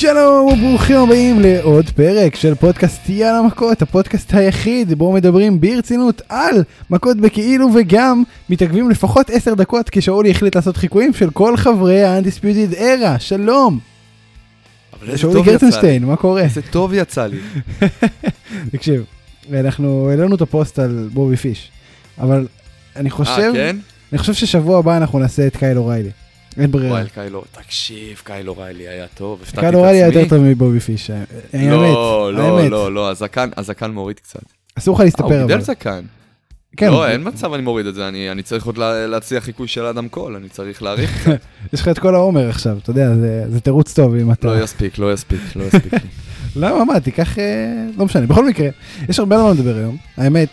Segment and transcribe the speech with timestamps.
[0.00, 6.64] שלום וברוכים הבאים לעוד פרק של פודקאסט יאללה מכות, הפודקאסט היחיד בו מדברים ברצינות על
[6.90, 12.10] מכות בכאילו וגם מתעכבים לפחות 10 דקות כשאולי החליט לעשות חיקויים של כל חברי ה
[12.10, 13.78] Undisputed Era, שלום.
[14.92, 15.58] אבל איזה שאולי טוב יצא לי.
[15.58, 16.42] גרצנשטיין, מה קורה?
[16.42, 17.38] איזה טוב יצא לי.
[18.72, 19.04] תקשיב,
[19.52, 21.70] אנחנו העלינו את הפוסט על בובי פיש,
[22.18, 22.46] אבל
[22.96, 23.76] אני חושב, אה, כן?
[24.12, 26.10] אני חושב ששבוע הבא אנחנו נעשה את קייל אוריילי.
[26.58, 26.90] אין ברירה.
[26.92, 30.20] וואי, קיילו, תקשיב, קייל אוריילי היה טוב, הפתעתי את קייל אוריילי היה עצמי.
[30.22, 31.28] יותר טוב מבובי פיש, האמת,
[31.70, 32.70] לא, לא, האמת.
[32.70, 34.40] לא, לא, הזקן, הזקן מוריד קצת.
[34.78, 35.46] אסור לך אה, הוא להסתפר אבל.
[35.46, 36.04] גידל זקן.
[36.76, 39.68] כן, לא, אין מצב אני מוריד את זה, אני אני צריך עוד לה- להציע חיקוי
[39.68, 41.28] של אדם קול, אני צריך להאריך.
[41.72, 44.46] יש לך את כל העומר עכשיו, אתה יודע, זה, זה תירוץ טוב אם אתה...
[44.48, 45.92] לא יספיק, לא יספיק, לא יספיק.
[46.56, 47.38] למה, מה, תיקח...
[47.38, 47.44] אה,
[47.98, 48.68] לא משנה, בכל מקרה,
[49.08, 49.96] יש הרבה על מה לדבר היום.
[50.16, 50.48] האמת,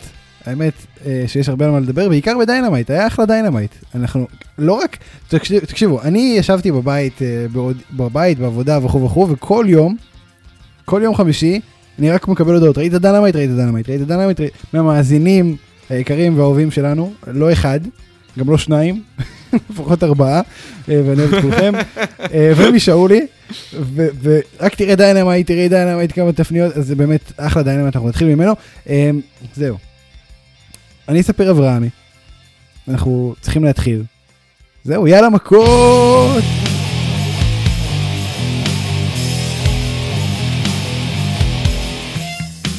[0.46, 0.72] האמת
[1.06, 3.74] אה, שיש הרבה על מה לדבר, בעיקר בדיינמייט, היה אחלה דיינמייט.
[3.94, 4.26] אנחנו
[4.58, 4.96] לא רק...
[5.28, 9.96] תקשיב, תקשיבו, אני ישבתי בבית, אה, בעוד, בבית, בעבודה וכו' וכו', וכל יום,
[10.84, 11.60] כל יום חמישי,
[11.98, 14.52] אני רק מקבל הודעות, ראית דיינמייט, ראית דיינמייט, ראית דיינמייט, ראית...
[14.72, 15.56] מהמאזינים
[15.90, 17.80] היקרים והאהובים שלנו, לא אחד,
[18.38, 19.02] גם לא שניים,
[19.70, 20.40] לפחות ארבעה,
[20.88, 21.72] אה, ואני אוהב את כולכם,
[22.56, 23.26] ומשאולי,
[24.22, 28.52] ורק תראה דיינמייט, תראי דיינמייט כמה תפניות, אז זה באמת אחלה דיינמייט, אנחנו נתחיל ממנו.
[29.54, 29.93] זהו.
[31.08, 31.88] אני אספר אברהמי,
[32.88, 34.02] אנחנו צריכים להתחיל.
[34.84, 36.44] זהו, יאללה מכות!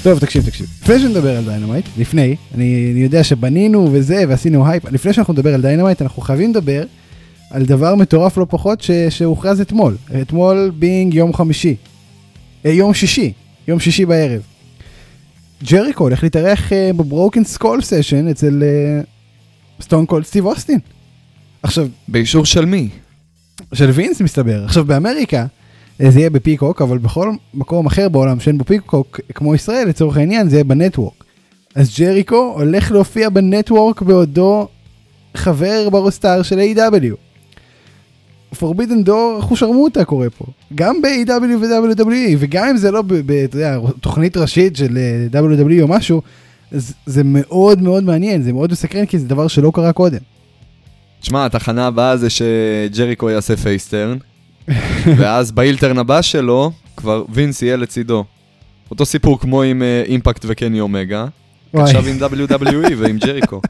[0.04, 0.68] טוב, תקשיב, תקשיב.
[0.82, 5.54] לפני שנדבר על דיינמייט, לפני, אני, אני יודע שבנינו וזה, ועשינו הייפ, לפני שאנחנו נדבר
[5.54, 6.84] על דיינמייט, אנחנו חייבים לדבר
[7.52, 9.98] על דבר מטורף לא פחות ש, שהוכרז אתמול.
[10.22, 11.76] אתמול בינג יום חמישי.
[12.66, 13.34] אה, יום שישי,
[13.68, 14.42] יום שישי בערב.
[15.72, 18.64] ג'ריקו הולך להתארח אה, ב Broken Skull Session אצל
[19.82, 20.80] סטון קולד סטיב אוסטין.
[21.64, 22.90] עכשיו, באישור של מי?
[23.74, 24.66] של וינס מסתבר.
[24.66, 25.46] עכשיו באמריקה
[26.02, 30.18] אה, זה יהיה בפיקוק, אבל בכל מקום אחר בעולם שאין בו פיקוק, כמו ישראל לצורך
[30.18, 31.24] העניין, זה יהיה בנטוורק.
[31.76, 34.68] אז ג'ריקו הולך להופיע בנטוורק בעודו
[35.36, 37.25] חבר ב roster של AEW
[38.56, 40.46] פורבידן דור אחושרמוטה קורה פה.
[40.76, 44.98] גם ב-AW ו-WWE, וגם אם זה לא, ב- ב- אתה יודע, תוכנית ראשית של
[45.34, 46.22] אה, WWE או משהו,
[47.06, 50.20] זה מאוד מאוד מעניין, זה מאוד מסקרן, כי זה דבר שלא קרה קודם.
[51.22, 54.18] תשמע, התחנה הבאה זה שג'ריקו יעשה פייסטרן,
[55.18, 58.24] ואז באילטרן הבא שלו, כבר וינס יהיה לצידו.
[58.92, 61.26] אותו סיפור כמו עם אה, אימפקט וקני אומגה.
[61.74, 63.62] עכשיו עם WWE ועם ג'ריקו.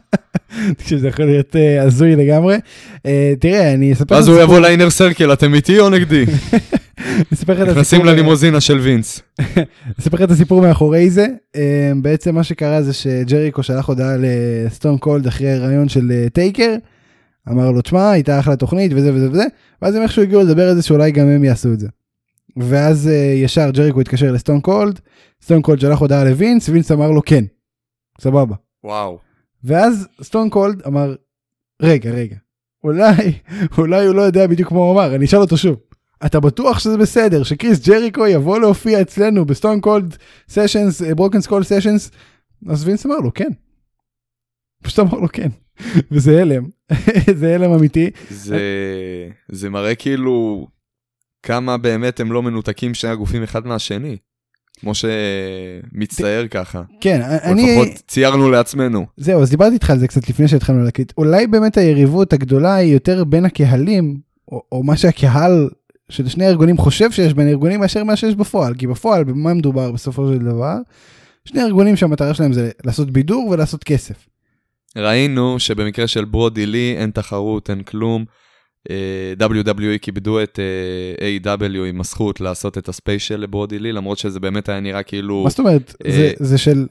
[0.77, 2.57] תקשיב, זה יכול להיות אה, הזוי לגמרי.
[3.05, 6.25] אה, תראה, אני אספר לך הוא יבוא ל Inner Circle, אתם איתי או נגדי?
[7.49, 9.21] נכנסים ללימוזינה של וינס.
[9.99, 11.27] אספר לך את הסיפור מאחורי זה.
[11.55, 16.75] אה, בעצם מה שקרה זה שג'ריקו שלח הודעה לסטון קולד אחרי ראיון של טייקר.
[17.49, 19.43] אמר לו, תשמע, הייתה אחלה תוכנית וזה וזה וזה.
[19.81, 21.87] ואז הם איכשהו הגיעו לדבר על זה שאולי גם הם יעשו את זה.
[22.57, 24.99] ואז ישר ג'ריקו התקשר לסטון קולד,
[25.43, 27.43] סטון קולד שלח הודעה לווינס, וינס אמר לו כן.
[28.21, 28.55] סבבה.
[28.83, 29.17] וואו.
[29.65, 31.15] ואז סטון קולד אמר,
[31.81, 32.35] רגע, רגע,
[32.83, 33.33] אולי,
[33.77, 35.79] אולי הוא לא יודע בדיוק מה הוא אמר, אני אשאל אותו שוב.
[36.25, 40.17] אתה בטוח שזה בסדר שקריס ג'ריקו יבוא להופיע אצלנו בסטון קולד
[40.49, 42.11] sessions, Broken Skull Sessions?
[42.69, 43.49] אז וינס אמר לו כן.
[44.83, 45.49] פשוט אמר לו כן.
[46.11, 46.67] וזה הלם,
[47.39, 48.09] זה הלם אמיתי.
[48.29, 48.59] זה,
[49.51, 50.67] זה מראה כאילו
[51.43, 54.17] כמה באמת הם לא מנותקים שני הגופים אחד מהשני.
[54.79, 56.81] כמו שמצטייר ככה.
[57.01, 59.05] כן, אני, לפחות ציירנו לעצמנו.
[59.17, 61.13] זהו, אז דיברתי איתך על זה קצת לפני שהתחלנו להקליט.
[61.17, 64.17] אולי באמת היריבות הגדולה היא יותר בין הקהלים,
[64.51, 65.69] או, או מה שהקהל
[66.09, 68.73] של שני הארגונים חושב שיש בין הארגונים מאשר מה שיש בפועל.
[68.73, 70.75] כי בפועל, במה מדובר בסופו של דבר?
[71.45, 74.27] שני ארגונים שהמטרה שלהם זה לעשות בידור ולעשות כסף.
[74.97, 78.25] ראינו שבמקרה של ברודי לי אין תחרות, אין כלום.
[78.89, 81.79] אה, WWE כיבדו את אה, A.W.
[81.89, 85.43] עם הזכות לעשות את הספיישל לברודי לי, למרות שזה באמת היה נראה כאילו...
[85.43, 85.95] מה זאת אומרת?
[86.05, 86.87] אה, זה, של...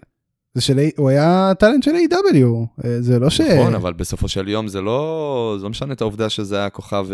[0.54, 0.78] זה של...
[0.97, 2.47] הוא היה טאלנט של A.W.
[3.00, 3.41] זה לא ש...
[3.41, 7.06] נכון, אבל בסופו של יום זה לא, זה לא משנה את העובדה שזה היה כוכב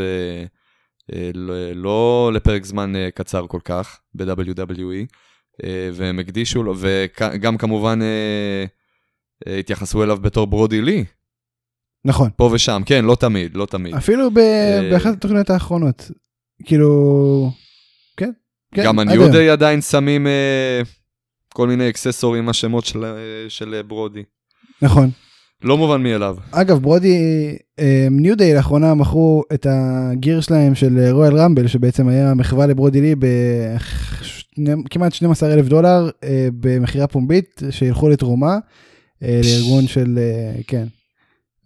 [1.34, 5.06] לא- לא לפרק זמן קצר כל כך ב-WWE,
[5.92, 7.98] והם הקדישו לו, וגם כמובן
[9.46, 11.04] התייחסו אליו בתור ברודי לי,
[12.04, 12.30] נכון.
[12.36, 13.94] פה ושם, כן, לא תמיד, לא תמיד.
[13.94, 14.38] אפילו ב...
[14.38, 16.10] אה, באחת התוכניות האחרונות.
[16.64, 17.50] כאילו...
[18.16, 18.30] כן.
[18.74, 19.32] כן, גם הניו היום.
[19.32, 20.80] דיי עדיין שמים אה,
[21.54, 23.10] כל מיני אקססורים, השמות של, אה,
[23.48, 24.22] של אה, ברודי.
[24.82, 25.10] נכון.
[25.62, 26.36] לא מובן מאליו.
[26.50, 27.18] אגב, ברודי,
[28.10, 33.14] ניו דיי לאחרונה מכרו את הגיר שלהם של רויאל רמבל, שבעצם היה מחווה לברודי לי
[34.58, 36.10] בכמעט 12 אלף דולר
[36.60, 38.58] במכירה פומבית, שילכו לתרומה
[39.22, 40.18] לארגון של,
[40.66, 40.86] כן,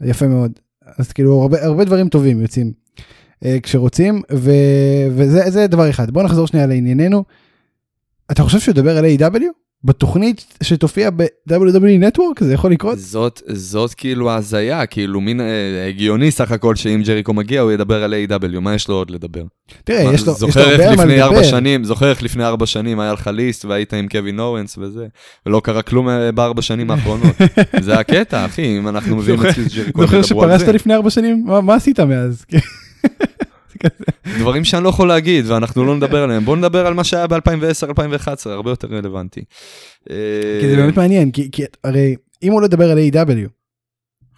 [0.04, 0.52] יפה מאוד.
[0.98, 2.72] אז כאילו הרבה, הרבה דברים טובים יוצאים.
[3.44, 4.50] אה, כשרוצים, ו,
[5.10, 6.10] וזה זה דבר אחד.
[6.10, 7.24] בוא נחזור שנייה לענייננו.
[8.30, 9.63] אתה חושב שהוא ידבר על A.W?
[9.84, 12.98] בתוכנית שתופיע ב-WWE Network זה יכול לקרות?
[12.98, 18.04] זאת, זאת כאילו ההזיה, כאילו מין אה, הגיוני סך הכל שאם ג'ריקו מגיע הוא ידבר
[18.04, 19.42] על A.W, מה יש לו עוד לדבר?
[19.84, 21.42] תראה, מה, יש לו, יש לו הרבה על מה לדבר.
[21.42, 25.06] שנים, זוכר איך לפני ארבע שנים היה לך ליסט והיית עם קווין אורנס וזה,
[25.46, 27.36] ולא קרה כלום אה, בארבע שנים האחרונות.
[27.80, 30.68] זה הקטע, אחי, אם אנחנו מביאים את ג'ריקו, זוכר שפרשת.
[30.68, 31.44] לפני ארבע שנים?
[31.46, 32.44] מה, מה עשית מאז?
[34.38, 36.44] דברים שאני לא יכול להגיד ואנחנו לא נדבר עליהם.
[36.44, 39.44] בוא נדבר על מה שהיה ב-2010-2011, הרבה יותר רלוונטי.
[40.10, 40.16] אה,
[40.60, 43.48] כי זה באמת מעניין, כי, הרי אם הוא לא ידבר על A.W,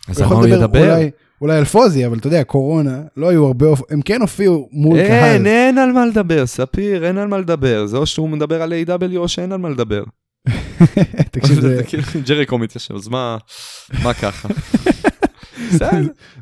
[0.08, 1.08] אז הוא על מה יכול הוא לדבר ידבר?
[1.40, 5.24] אולי, על פוזי, אבל אתה יודע, קורונה, לא היו הרבה, הם כן הופיעו מול קהל.
[5.24, 7.86] אין, אין על מה לדבר, ספיר, אין על מה לדבר.
[7.86, 9.16] זה או שהוא מדבר על A.W.
[9.16, 10.02] או שאין על מה לדבר.
[11.32, 11.82] תקשיב, זה...
[11.86, 13.36] כאילו, ג'ריקו מתיישב, אז מה
[14.02, 14.48] מה ככה?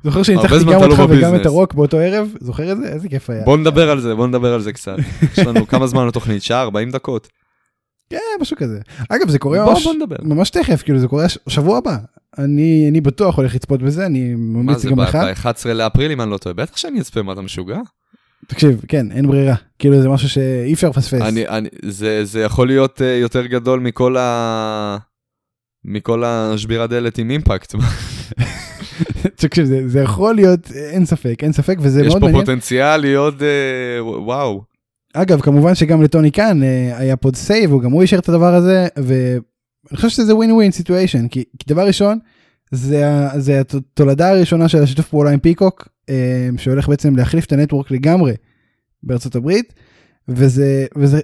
[0.05, 1.35] זוכר שניצחתי גם לא אותך וגם.
[1.35, 2.29] את הרוק באותו ערב?
[2.41, 2.89] זוכר את זה?
[2.89, 3.45] איזה כיף היה.
[3.45, 4.97] בוא נדבר על זה, בוא נדבר על זה קצת.
[5.33, 6.43] יש לנו כמה זמן לתוכנית?
[6.43, 7.29] שעה, 40 דקות.
[8.11, 8.81] כן, משהו כזה.
[9.09, 9.89] אגב, זה קורה ממש.
[10.23, 11.97] ממש תכף, כאילו זה קורה שבוע הבא.
[12.39, 15.15] אני, אני בטוח הולך לצפות בזה, אני מה ממליץ זה, גם לך.
[15.15, 16.55] ב-11 לאפריל אם אני לא טועה?
[16.55, 17.79] בטח שאני אצפה, מה אתה משוגע?
[18.47, 19.55] תקשיב, כן, אין ברירה.
[19.79, 21.23] כאילו זה משהו שאי אפשר לפספס.
[21.23, 24.97] אני, אני, זה, זה יכול להיות אה, יותר גדול מכל ה...
[25.85, 27.75] מכל השבירת דלת עם אימפקט.
[29.37, 32.45] תקשיב, זה, זה יכול להיות, אין ספק, אין ספק, וזה יש מאוד פה מעניין.
[32.45, 34.63] פוטנציאל להיות, אה, וואו.
[35.15, 38.55] אגב, כמובן שגם לטוני קאן אה, היה פוד סייב, הוא גם הוא אישר את הדבר
[38.55, 42.19] הזה, ואני חושב שזה win win situation, כי, דבר ראשון,
[42.71, 43.05] זה,
[43.37, 48.33] זה התולדה הראשונה של השיתוף פעולה עם פיקוק, אה, שהולך בעצם להחליף את הנטוורק לגמרי
[49.03, 49.75] בארצות הברית,
[50.29, 51.21] וזה, וזה,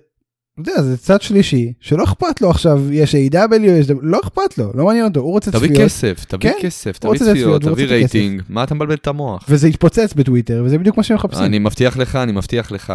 [0.63, 4.73] אתה יודע, זה צד שלישי, שלא אכפת לו עכשיו, יש AEW, יש, לא אכפת לו,
[4.75, 7.87] לא מעניין אותו, הוא רוצה תביא צפיות, כסף, תביא כן, כסף, תביא צפיות, תביא.
[7.87, 9.45] רייטינג, מה אתה מבלבל את המוח?
[9.49, 11.45] וזה יתפוצץ בטוויטר, וזה בדיוק מה שהם מחפשים.
[11.45, 12.93] אני מבטיח לך, אני מבטיח לך,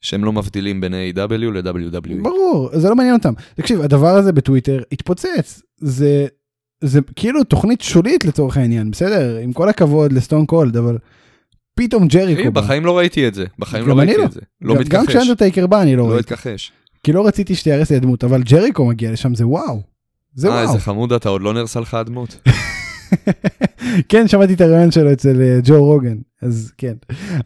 [0.00, 2.22] שהם לא מבדילים בין AEW ל-WWE.
[2.22, 3.32] ברור, זה לא מעניין אותם.
[3.54, 5.62] תקשיב, הדבר הזה בטוויטר התפוצץ.
[5.76, 6.26] זה,
[6.84, 9.38] זה כאילו תוכנית שולית לצורך העניין, בסדר?
[9.42, 10.98] עם כל הכבוד לסטון קולד, אבל
[11.76, 12.60] פתאום ג'ריקו בא.
[12.60, 14.24] בחיים לא ראיתי את זה, בחיים לא ראיתי לא.
[14.24, 14.40] את זה.
[14.62, 16.34] לא גם- גם מתכחש, כשאנדרטייקר בא אני לא לא ראיתי.
[16.34, 16.72] מתכחש.
[17.02, 19.80] כי לא רציתי שתיהרס לי הדמות, אבל ג'ריקו מגיע לשם, זה וואו.
[20.34, 20.62] זה אה, וואו.
[20.68, 22.36] איזה חמוד אתה, עוד לא נהרסה לך הדמות.
[24.08, 26.92] כן, שמעתי את הרעיון שלו אצל אה, ג'ו רוגן, אז כן.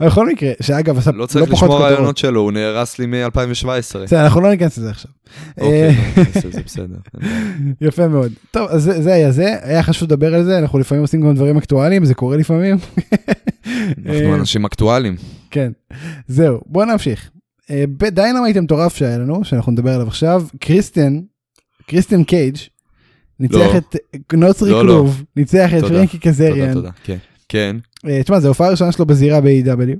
[0.00, 1.92] בכל מקרה, שאגב עשה לא צריך פחות לשמור כותרות.
[1.92, 3.66] רעיונות שלו, הוא נהרס לי מ-2017.
[4.04, 5.10] בסדר, אנחנו לא ניכנס לזה עכשיו.
[5.58, 6.96] אוקיי, אה, לא לזה, בסדר.
[7.80, 8.32] יפה מאוד.
[8.50, 11.34] טוב, אז זה, זה היה זה, היה חשוב לדבר על זה, אנחנו לפעמים עושים גם
[11.34, 12.76] דברים אקטואליים, זה קורה לפעמים.
[14.06, 15.16] אנחנו אנשים אקטואליים.
[15.50, 15.72] כן,
[16.28, 17.30] זהו, בוא נמשיך.
[17.70, 21.20] אה, ב-Dynamite המטורף שהיה לנו, שאנחנו נדבר עליו עכשיו, קריסטיאן,
[21.86, 22.56] קריסטיאן קייג',
[23.40, 23.78] ניצח לא.
[23.78, 23.96] את
[24.34, 24.92] נוצרי לא, לא.
[24.92, 25.84] כלוב, ניצח את.
[25.84, 26.74] פרנקי קזריאן.
[27.04, 27.16] כן,
[27.48, 27.76] כן.
[28.08, 29.96] אה, תשמע, זו ההופעה הראשונה שלו בזירה ב-AEW.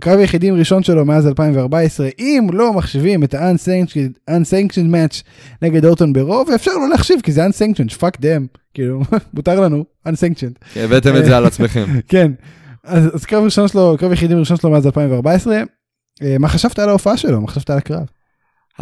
[0.00, 5.22] קרב היחידים ראשון שלו מאז 2014, אם לא מחשיבים את ה-unsanctioned unsanctioned match
[5.62, 9.02] נגד אורטון ב-Raw, ואפשר לא להחשיב כי זה unsanctioned, fuck them, כאילו,
[9.34, 10.76] מותר לנו, unsanctioned.
[10.76, 11.84] הבאתם את זה על עצמכם.
[12.08, 12.32] כן,
[12.86, 15.62] אז, אז קרב ראשון שלו, קרב יחידים ראשון שלו מאז 2014,
[16.22, 17.40] אה, מה חשבת על ההופעה שלו?
[17.40, 18.06] מה חשבת על הקרב?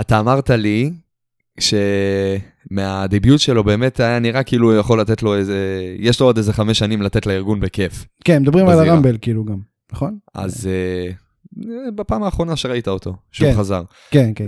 [0.00, 0.92] אתה אמרת לי
[2.70, 6.52] שמהדביוט שלו באמת היה נראה כאילו הוא יכול לתת לו איזה, יש לו עוד איזה
[6.52, 8.04] חמש שנים לתת לארגון בכיף.
[8.24, 8.92] כן, מדברים על בזירה.
[8.92, 9.58] הרמבל כאילו גם,
[9.92, 10.18] נכון?
[10.34, 11.10] אז אה,
[11.90, 13.56] בפעם האחרונה שראית אותו, שהוא כן.
[13.56, 13.82] חזר.
[14.10, 14.46] כן, כן.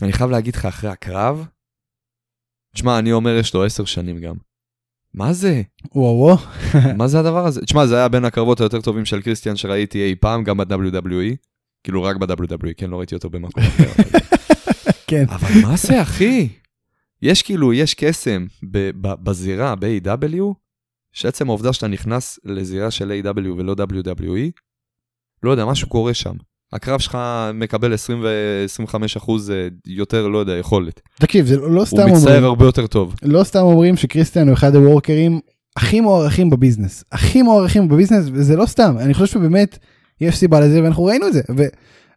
[0.00, 1.46] ואני חייב להגיד לך אחרי הקרב,
[2.74, 4.34] תשמע, אני אומר יש לו עשר שנים גם.
[5.16, 5.62] מה זה?
[5.94, 6.36] וואו וואו.
[6.96, 7.60] מה זה הדבר הזה?
[7.60, 11.36] תשמע, זה היה בין הקרבות היותר טובים של קריסטיאן שראיתי אי פעם, גם ב-WWE.
[11.84, 14.02] כאילו רק ב-WWE, כן, לא ראיתי אותו במקום אחר.
[15.10, 15.24] כן.
[15.28, 16.48] אבל מה זה, אחי?
[17.22, 18.46] יש כאילו, יש קסם
[19.22, 20.54] בזירה, ב-AW,
[21.12, 23.48] שעצם העובדה שאתה נכנס לזירה של A.W.
[23.56, 24.50] ולא WWE,
[25.42, 26.34] לא יודע, משהו קורה שם.
[26.72, 27.18] הקרב שלך
[27.54, 31.00] מקבל 20 ו-25 אחוז אה, יותר, לא יודע, יכולת.
[31.20, 32.16] תקשיב, זה לא סתם הוא אומרים.
[32.16, 33.14] מצטייר הרבה יותר טוב.
[33.22, 35.40] לא סתם אומרים שקריסטיאן הוא אחד הוורקרים
[35.76, 37.04] הכי מוערכים בביזנס.
[37.12, 39.78] הכי מוערכים בביזנס, וזה לא סתם, אני חושב שבאמת
[40.20, 41.40] יש סיבה לזה, ואנחנו ראינו את זה.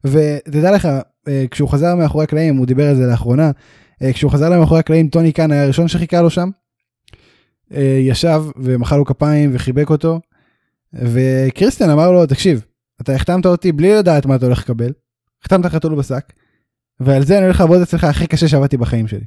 [0.03, 0.87] ותדע לך,
[1.27, 3.51] אה, כשהוא חזר מאחורי הקלעים, הוא דיבר על זה לאחרונה,
[4.03, 6.49] אה, כשהוא חזר מאחורי הקלעים, טוני קאן היה הראשון שחיכה לו שם.
[7.99, 10.19] ישב ומחא לו כפיים וחיבק אותו,
[10.93, 12.61] וקריסטיאן אמר לו, תקשיב,
[13.01, 14.91] אתה החתמת אותי בלי לדעת מה אתה הולך לקבל,
[15.41, 16.33] החתמת חתול בשק,
[16.99, 19.25] ועל זה אני הולך לעבוד אצלך הכי קשה שעבדתי בחיים שלי.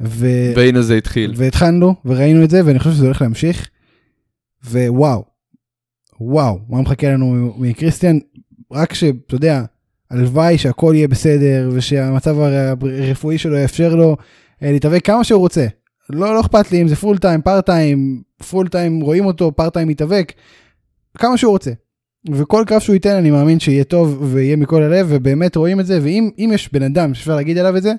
[0.00, 0.26] ו...
[0.56, 1.32] והנה זה התחיל.
[1.36, 3.68] והתחלנו וראינו את זה ואני חושב שזה הולך להמשיך.
[4.70, 5.24] ווואו,
[6.20, 8.18] וואו, מה מחכה לנו מקריסטיאן?
[8.72, 9.64] רק שאתה יודע,
[10.10, 14.16] הלוואי שהכל יהיה בסדר ושהמצב הר- הרפואי שלו יאפשר לו
[14.62, 15.66] אה, להתאבק כמה שהוא רוצה.
[16.10, 19.72] לא, לא אכפת לי אם זה full time, part time, full time רואים אותו, part
[19.72, 20.32] time מתאבק,
[21.18, 21.70] כמה שהוא רוצה.
[22.32, 25.98] וכל קרב שהוא ייתן אני מאמין שיהיה טוב ויהיה מכל הלב ובאמת רואים את זה
[26.02, 27.92] ואם אם יש בן אדם שאפשר להגיד עליו את זה,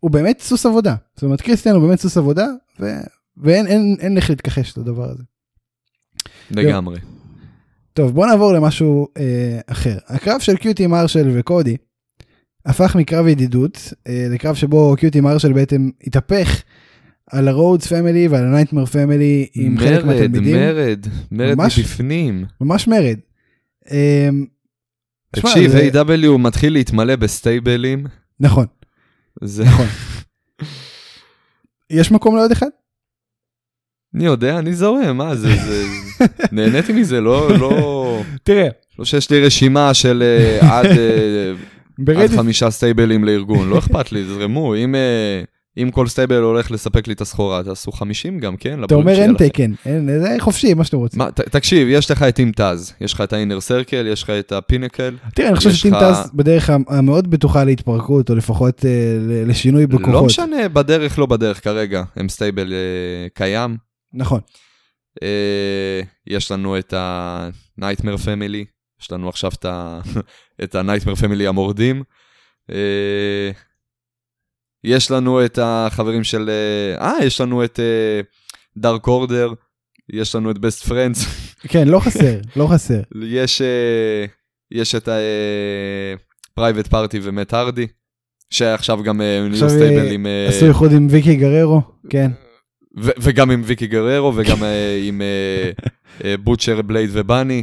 [0.00, 0.94] הוא באמת סוס עבודה.
[1.14, 2.46] זאת אומרת קריסטיאן הוא באמת סוס עבודה
[2.80, 2.90] ו...
[3.36, 5.22] ואין אין, אין איך להתכחש לדבר הזה.
[6.50, 6.98] לגמרי.
[7.92, 9.98] טוב בוא נעבור למשהו אה, אחר.
[10.08, 11.76] הקרב של קיוטי מרשל וקודי
[12.66, 16.62] הפך מקרב ידידות אה, לקרב שבו קיוטי מרשל בעצם התהפך
[17.30, 20.56] על ה-Rhodes Family ועל ה-Nightmare Family עם חלק מרד, מהתלמידים.
[20.56, 22.44] מרד, מרד ממש- מבפנים.
[22.60, 23.18] ממש מרד.
[23.84, 28.06] תשמע, תקשיב, זה- AEW מתחיל להתמלא בסטייבלים.
[28.40, 28.66] נכון
[29.42, 29.64] זה...
[29.64, 29.86] נכון.
[31.90, 32.66] יש מקום לעוד אחד?
[34.14, 35.84] אני יודע, אני זורם, מה זה, זה...
[36.52, 38.22] נהניתי מזה, לא, לא...
[38.42, 40.92] תראה לא שיש לי רשימה של אה, עד, אה,
[41.52, 41.56] עד
[41.98, 45.42] ברדיט חמישה סטייבלים לארגון, לא אכפת לי, זרמו, אם, אה,
[45.78, 48.84] אם כל stable הולך לספק לי את הסחורה, תעשו 50 גם, כן?
[48.84, 49.34] אתה אומר אין.
[49.34, 49.72] תקן
[50.20, 51.18] זה חופשי מה שאתם רוצים.
[51.18, 54.52] מה, ת, תקשיב, יש לך את אימטז, יש לך את האינר סרקל, יש לך את
[54.52, 58.90] הפינקל, תראה אני חושב לך- טס בדרך המ- המאוד בטוחה להתפרקות או לפחות אה,
[59.46, 60.08] לשינוי בכוחות.
[60.14, 62.78] לא משנה, בדרך לא בדרך כרגע, הם סטייבל אה,
[63.34, 63.76] קיים.
[64.14, 64.40] נכון.
[65.22, 68.64] אה, יש לנו את ה-Nightmare Family,
[69.02, 69.50] יש לנו עכשיו
[70.64, 72.02] את ה-Nightmare Family המורדים.
[72.70, 73.50] אה,
[74.84, 76.50] יש לנו את החברים של...
[76.50, 77.80] אה, אה, יש לנו את
[78.76, 79.52] Dark Order,
[80.12, 81.26] יש לנו את Best Friends,
[81.68, 83.00] כן לא חסר לא חסר.
[83.22, 84.24] יש, אה,
[84.70, 87.86] יש את ה-Private Party ומט הרדי,
[88.50, 90.26] שעכשיו גם אה, עכשיו, stable אה, עם...
[90.26, 92.30] אה, עשו איחוד עם ויקי גררו כן
[92.96, 95.70] וגם עם ויקי גררו וגם אה, עם אה,
[96.24, 97.62] אה, בוטשר בלייד ובאני.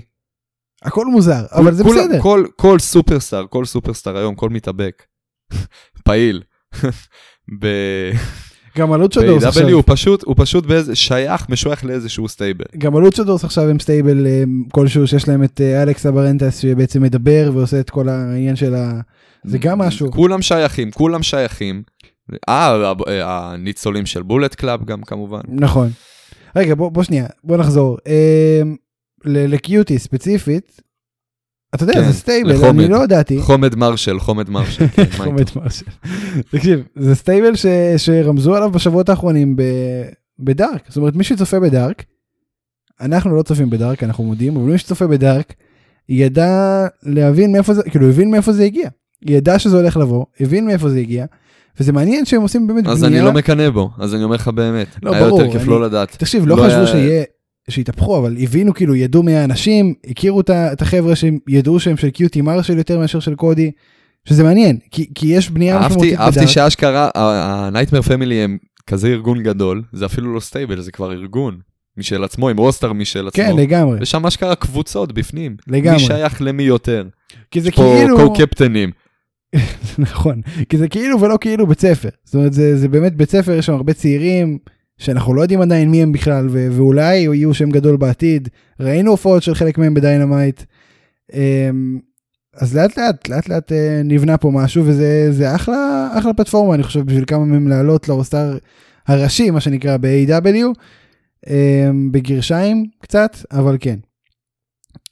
[0.81, 2.21] הכל מוזר אבל זה בסדר.
[2.21, 5.03] כל, כל superstar, כל superstar היום, כל מתאבק,
[6.05, 6.41] פעיל.
[7.61, 8.11] ב-
[8.77, 12.65] גם הלוצ'ודורס ב-AEW עכשיו הוא פשוט, הוא פשוט באיזה, שייך, משוייך לאיזשהו stable.
[12.77, 17.51] גם הלוצ'ודורס עכשיו הם stable אה, כלשהו שיש להם את אה, אלכס אברנטס שבעצם מדבר
[17.53, 18.99] ועושה את כל העניין של ה...
[19.43, 20.11] זה גם משהו.
[20.11, 21.83] כולם שייכים, כולם שייכים.
[22.49, 25.41] אה, אה, הניצולים של Bullet Club גם כמובן.
[25.47, 25.89] נכון.
[26.55, 27.97] רגע בוא בוא שנייה בוא נחזור
[29.25, 30.81] לקיוטי ספציפית.
[31.75, 32.65] אתה יודע כן, זה stable.
[32.65, 33.41] אני לא ידעתי.
[33.41, 34.87] חומד מרשל, חומד מרשל.
[34.87, 35.45] כן, חומד?
[35.55, 35.85] מרשל.
[36.51, 37.65] תקשיב זה stable ש-
[37.97, 39.63] שרמזו עליו בשבועות האחרונים ב-
[40.39, 42.03] ב-Dark זאת אומרת מי שצופה ב-Dark.
[43.01, 45.53] אנחנו לא צופים ב-Dark אנחנו מודים אבל מי שצופה ב-Dark
[46.09, 46.51] ידע
[47.03, 48.89] להבין מאיפה זה כאילו הבין מאיפה זה הגיע.
[49.25, 51.25] ידע שזה הולך לבוא הבין מאיפה זה הגיע.
[51.79, 54.87] וזה מעניין שהם עושים באמת אז אני לא מקנא בו, אז אני אומר לך באמת.
[55.03, 56.11] לא, היה ברור, יותר כיף אני- לא לדעת.
[56.17, 57.23] תקשיב לא לא חשבו היה- שיהיה
[57.69, 62.41] שיתהפכו אבל הבינו כאילו ידעו מי האנשים הכירו את החבר'ה שהם ידעו שהם של קיוטי
[62.41, 63.71] מרשל יותר מאשר של קודי.
[64.25, 66.49] שזה מעניין כי, כי יש בנייה אהבתי, משמעותית אהבתי ב-Dark.
[66.49, 68.57] שאשכרה, ה-Nightmare Family הם
[68.87, 71.59] כזה ארגון גדול, זה אפילו לא stable, זה כבר ארגון
[71.97, 73.43] משל עצמו, עם roster משל עצמו.
[73.43, 75.57] כן לגמרי יש שם אשכרה קבוצות בפנים.
[75.67, 75.97] לגמרי.
[75.97, 77.07] מי שייך למי יותר.
[77.51, 78.91] כי זה יש פה כאילו קו-קפטנים.
[79.97, 83.51] נכון כי זה כאילו ולא כאילו בית ספר זאת אומרת זה, זה באמת בית ספר
[83.51, 84.57] יש שם הרבה צעירים
[84.99, 89.43] שאנחנו לא יודעים עדיין מי הם בכלל ו- ואולי יהיו שם גדול בעתיד ראינו הופעות
[89.43, 90.63] של חלק מהם ב-Dynamite.
[91.33, 91.99] אמ,
[92.55, 96.83] אז לאט לאט לאט לאט אה, נבנה פה משהו וזה זה אחלה אחלה פלטפורמה אני
[96.83, 98.57] חושב בשביל כמה מהם לעלות לרוסטר
[99.07, 100.65] הראשי מה שנקרא ב-AW
[101.49, 103.95] אמ, בגרשיים קצת אבל כן.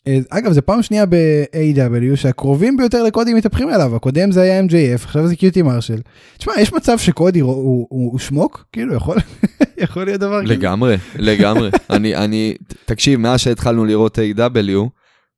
[0.07, 5.03] אה, אגב זה פעם שנייה ב-AW שהקרובים ביותר לקודי מתהפכים אליו הקודם זה היה MJF
[5.03, 6.01] עכשיו זה קיוטי מרשל.
[6.37, 9.17] תשמע יש מצב שקודי הוא, הוא, הוא, שמוק כאילו יכול
[9.83, 10.53] יכול להיות דבר כזה.
[10.53, 11.69] לגמרי, לגמרי.
[11.89, 12.53] אני, אני,
[12.85, 14.89] תקשיב, מאז שהתחלנו לראות AEW,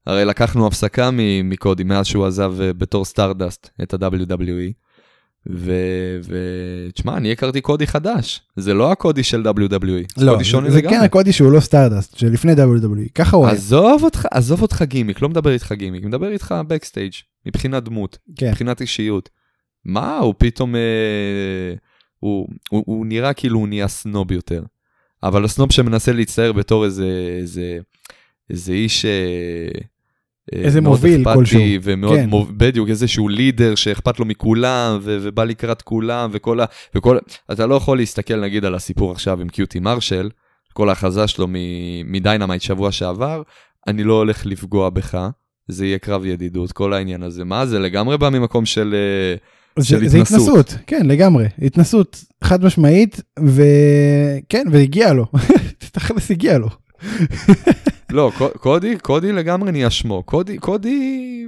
[0.07, 1.09] הרי לקחנו הפסקה
[1.43, 4.88] מקודי, מאז שהוא עזב אה, בתור Stardust את ה-WWE.
[5.47, 10.77] ותשמע, אני הכרתי קודי חדש, זה לא הקודי של WWE, זה לא, קודי שונה זה
[10.77, 10.97] לגמרי.
[10.97, 13.55] כן הקודי שהוא לא Stardust שלפני WWE ככה הוא היה.
[13.55, 17.13] עזוב אותך, עזוב אותך גימיק, לא מדבר איתך גימיק, מדבר איתך backstage
[17.45, 18.49] מבחינת דמות, כן.
[18.49, 19.29] מבחינת אישיות.
[19.85, 20.81] מה, הוא פתאום, אה,
[22.19, 24.63] הוא, הוא, הוא נראה כאילו הוא נהיה סנוב יותר.
[25.23, 27.79] אבל הסנוב שמנסה להצטייר בתור איזה, איזה,
[28.49, 29.05] איזה איש...
[29.05, 29.81] אה,
[30.53, 31.61] איזה מאוד מוביל כלשהו.
[31.83, 32.29] ומאוד, כן.
[32.29, 36.65] מוב, בדיוק, איזשהו leader שאכפת לו מכולם ו- ובא לקראת כולם וכל ה...
[36.95, 37.17] וכל,
[37.51, 40.29] אתה לא יכול להסתכל נגיד על הסיפור עכשיו עם קיוטי מרשל,
[40.73, 43.41] כל ההכרזה שלו מ- מ-Dynamite שבוע שעבר,
[43.87, 45.27] אני לא הולך לפגוע בך,
[45.67, 47.43] זה יהיה קרב ידידות, כל העניין הזה.
[47.43, 48.95] מה, זה לגמרי בא ממקום של...
[48.95, 49.35] אה,
[49.83, 50.59] של זה, זה התנסות.
[50.69, 55.25] התנסות כן לגמרי התנסות חד משמעית וכן והגיע לו
[55.93, 56.69] תכלס הגיע לו.
[58.11, 60.23] לא, קו- קודי, קודי לגמרי נהיה שמו.
[60.23, 61.45] קודי, קודי...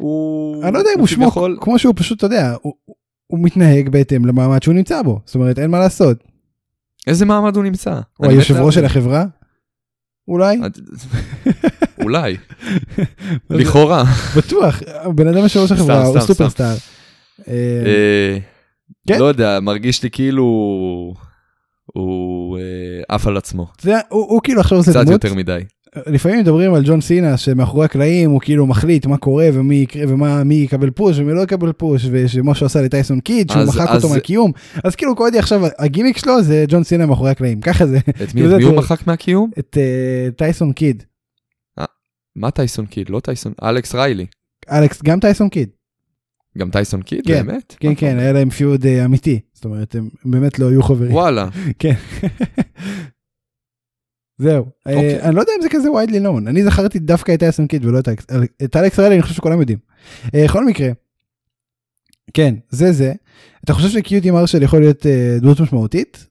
[0.00, 0.64] הוא...
[0.64, 2.72] אני לא יודע אם הוא שמו כמו שהוא פשוט אתה יודע הוא,
[3.38, 6.24] מתנהג בהתאם למעמד שהוא נמצא בו זאת אומרת אין מה לעשות.
[7.06, 8.00] איזה מעמד הוא נמצא?
[8.16, 8.84] הוא היושב ראש של.
[8.84, 9.24] החברה?
[10.28, 10.60] אולי?
[12.02, 12.36] אולי,
[13.50, 14.04] לכאורה.
[14.36, 14.82] בטוח,
[15.14, 16.74] בן אדם יושב ראש החברה, הוא סופרסטאר.
[17.48, 18.38] אה,
[19.08, 19.18] כן.
[19.18, 20.44] לא יודע, מרגיש לי כאילו
[21.84, 22.62] הוא אה,
[23.08, 23.66] עף על עצמו.
[23.80, 25.60] זה- הוא הוא כאילו עכשיו עושה קצת דמות, יותר מדי.
[26.06, 30.44] לפעמים מדברים על ג'ון סינה שמאחורי הקלעים הוא כאילו מחליט מה קורה ומי יקרה ומה
[30.44, 33.88] מי יקבל פוש ומי לא יקבל פוש ושמה שהוא עשה לטייסון קיד שהוא אז- מחק
[33.88, 34.52] אז- אותו מהקיום
[34.84, 38.46] אז כאילו קודי עכשיו הגימיק שלו זה ג'ון סינה מאחורי הקלעים ככה זה את מי
[38.46, 39.50] את מי הוא מחק מהקיום?
[39.58, 41.02] את אה, טייסון קיד
[42.36, 43.10] מה טייסון קיד?
[43.10, 44.26] לא טייסון, אלכס ריילי.
[44.72, 45.68] אלכס גם טייסון קיד
[46.58, 47.24] גם טייסון קיד?
[47.26, 47.74] כן, באמת?
[47.80, 48.18] כן אתה כן?
[48.18, 51.48] היה להם feud אה, אמיתי זאת אומרת הם באמת לא היו חברים וואלה.
[51.78, 51.94] כן.
[54.38, 55.22] זהו אה, אוקיי.
[55.22, 57.98] אני לא יודע אם זה כזה widely known אני זכרתי דווקא את טייסון קיד ולא
[57.98, 58.26] את אלכס-
[58.64, 59.78] את אלכס ריילי אני חושב שכולם יודעים.
[60.34, 60.88] אה, בכל מקרה.
[62.34, 63.12] כן זה זה
[63.64, 66.26] אתה חושב שקיוטי מרשל יכול להיות אה, דמות משמעותית?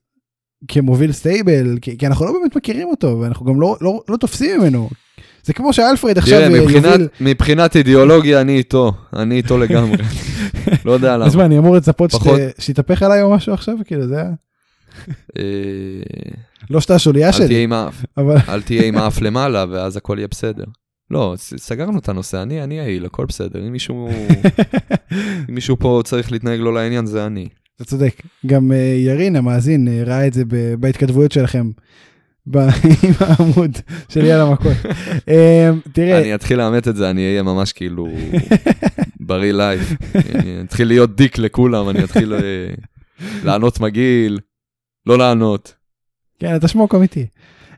[0.68, 4.60] כמוביל stable כי, כי אנחנו לא באמת מכירים אותו ואנחנו גם לא, לא, לא תופסים
[4.60, 4.90] ממנו.
[5.44, 9.96] זה כמו שאלפרד עכשיו תראה, אה, מבחינת- יוביל מבחינת אידיאולוגיה אני איתו, אני איתו לגמרי.
[10.84, 11.26] לא יודע למה.
[11.26, 14.30] אז מה אני אמור לצפות פחות- שיתהפך עליי או משהו עכשיו כאילו זה היה- אה,
[16.70, 18.04] לא שאתה השוליה אל תהיה שלי עם האף,
[18.48, 20.64] אל תהיה עם האף למעלה ואז הכל יהיה בסדר.
[21.10, 23.66] לא, סגרנו את הנושא, אני אני יעיל, הכל בסדר.
[23.66, 24.08] אם מישהו
[25.48, 27.48] אם מישהו פה צריך להתנהג לא לעניין זה אני.
[27.76, 28.22] אתה צודק.
[28.46, 30.42] גם אה, ירין המאזין אה, ראה את זה
[30.78, 31.70] בהתכתבויות שלכם.
[33.02, 33.78] עם העמוד
[34.08, 34.76] של יאללה מכות.
[35.28, 38.08] אה, תראה, אני אתחיל לאמת את זה, אני אהיה ממש כאילו
[39.20, 39.92] בריא לייף.
[40.34, 42.74] אני אתחיל להיות דיק לכולם, אני אתחיל אה,
[43.44, 44.38] לענות מגעיל,
[45.08, 45.74] לא לענות.
[46.38, 47.26] כן אתה שמוק אמיתי.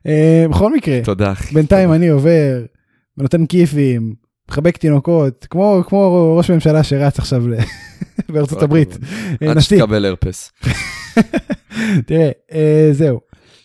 [0.06, 1.54] אה, בכל מקרה, תודה אחי.
[1.54, 2.62] בינתיים אני עובר,
[3.16, 4.14] נותן כיפים,
[4.50, 7.54] מחבק תינוקות, כמו כמו ראש ממשלה שרץ עכשיו ל-
[8.32, 8.98] בארצות הברית.
[9.42, 9.58] אה, עד.
[9.60, 10.52] שתקבל הרפס.
[12.06, 13.20] תראה, אה, זהו.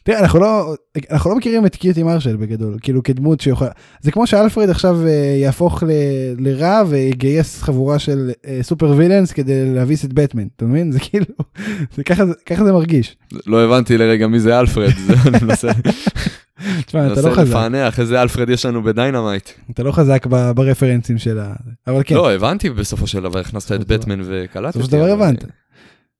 [0.05, 0.75] תראה, אנחנו לא,
[1.11, 3.69] אנחנו לא מכירים את קיוטי מרשל בגדול, כאילו כדמות שיכולה,
[4.01, 5.89] זה כמו שאלפרד עכשיו אה, יהפוך ל,
[6.37, 10.91] לרע ויגייס חבורה של אה, super villains כדי להביס את בטמן, אתה מבין?
[10.91, 11.25] זה כאילו,
[11.95, 13.17] זה ככה, ככה זה מרגיש.
[13.47, 15.71] לא הבנתי לרגע מי זה אלפרד, זה אני מנסה
[16.85, 19.49] תשמע, אתה לא חזק, לפענח איזה אלפרד יש לנו ב Dynamite.
[19.71, 21.53] אתה לא חזק ברפרנסים של ה...
[21.87, 24.79] אבל כן, לא, הבנתי בסופו של דבר, הכנסת את בטמן וקלטתי.
[24.79, 25.43] בסופו של דבר הבנת.
[25.43, 25.49] אה,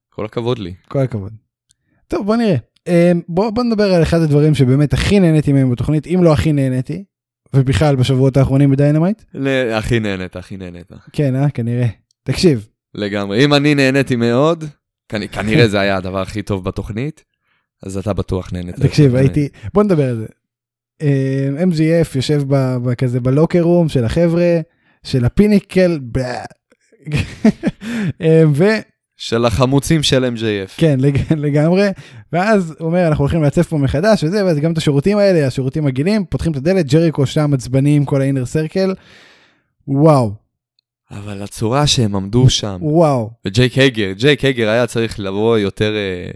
[0.09, 0.73] כל הכבוד לי.
[0.87, 1.33] כל הכבוד.
[2.07, 2.57] טוב, בוא נראה.
[2.87, 6.51] אה, בוא, בוא נדבר על אחד הדברים שבאמת הכי נהניתי מהם בתוכנית, אם לא הכי
[6.53, 7.03] נהניתי,
[7.53, 9.21] ובכלל בשבועות האחרונים ב Dynamite.
[9.73, 10.91] הכי נהנית, הכי נהנית.
[11.11, 11.87] כן, אה, כנראה.
[12.23, 13.45] תקשיב, לגמרי.
[13.45, 14.63] אם אני נהניתי מאוד,
[15.13, 17.23] כנ- כנראה זה היה הדבר הכי טוב בתוכנית,
[17.83, 18.75] אז אתה בטוח נהנית.
[18.75, 19.15] תקשיב.
[19.15, 20.25] הייתי, בוא נדבר על זה.
[21.01, 24.59] אה, MGF יושב ב- ב- כזה בלוקר רום של החבר'ה,
[25.03, 26.43] של הפיניקל, בלה.
[29.17, 30.85] של החמוצים של MJF.
[30.97, 31.87] לג- לגמרי,
[32.33, 35.87] ואז הוא אומר, אנחנו הולכים לעצב פה מחדש וזה, ואז גם את השירותים האלה, השירותים
[35.87, 38.93] הגילים, פותחים את הדלת, ג'ריקו שם עצבני עם כל האינר סרקל,
[39.87, 40.31] וואו,
[41.11, 46.31] אבל הצורה שהם עמדו שם, וואו, וג'ייק הגר, ג'ייק הגר היה צריך לבוא יותר, אה,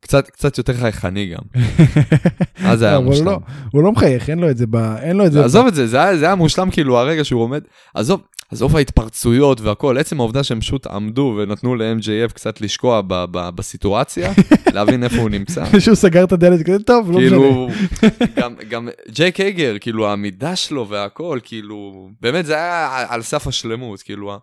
[0.00, 1.62] קצת, קצת יותר חייכני גם.
[2.70, 3.26] אז זה היה הוא מושלם.
[3.26, 3.38] לא-
[3.72, 4.76] הוא לא מחייך, אין לו את זה ב...
[4.76, 5.44] אין לו את זה.
[5.44, 7.60] עזוב את זה, זה היה, זה היה מושלם כאילו הרגע שהוא עומד,
[7.94, 8.20] עזוב,
[8.52, 14.32] עזוב ההתפרצויות והכל, עצם העובדה שהם פשוט עמדו ונתנו ל-MJF קצת לשקוע ב- ב- בסיטואציה,
[14.74, 15.64] להבין איפה הוא נמצא.
[15.80, 17.30] שהוא סגר את הדלת כזה, טוב, לא משנה.
[17.30, 17.68] כאילו,
[18.40, 24.02] גם, גם ג'ייק הגר, כאילו העמידה שלו והכל, כאילו, באמת זה היה על סף השלמות,
[24.02, 24.38] כאילו,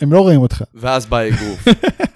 [0.00, 0.62] הם לא רואים אותך.
[0.74, 1.68] ואז בא אגרוף.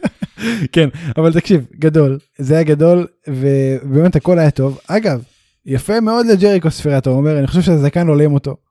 [0.72, 4.78] כן, אבל תקשיב, גדול, זה היה גדול, ובאמת הכל היה טוב.
[4.88, 5.22] אגב,
[5.66, 8.63] יפה מאוד לג'ריקו ספירטו, הוא אומר, אני חושב שהזקן הולם אותו.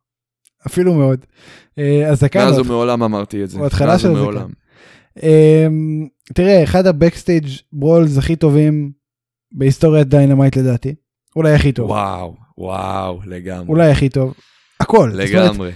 [0.68, 1.26] אפילו מאוד.
[1.80, 3.58] אה, הזקן, מאז הוא- ומעולם אמרתי את זה.
[3.58, 4.10] הוא התחלה מאז של.
[4.12, 4.50] ומעולם.
[5.24, 8.92] אמ, תראה, אחד ה backstage brawls הכי טובים
[9.52, 10.96] בהיסטוריית Dynamite לדעתי.
[11.36, 11.90] אולי הכי טוב.
[11.90, 13.68] וואו, וואו, לגמרי.
[13.70, 14.34] אולי הכי טוב.
[14.80, 15.12] הכל.
[15.14, 15.72] לגמרי.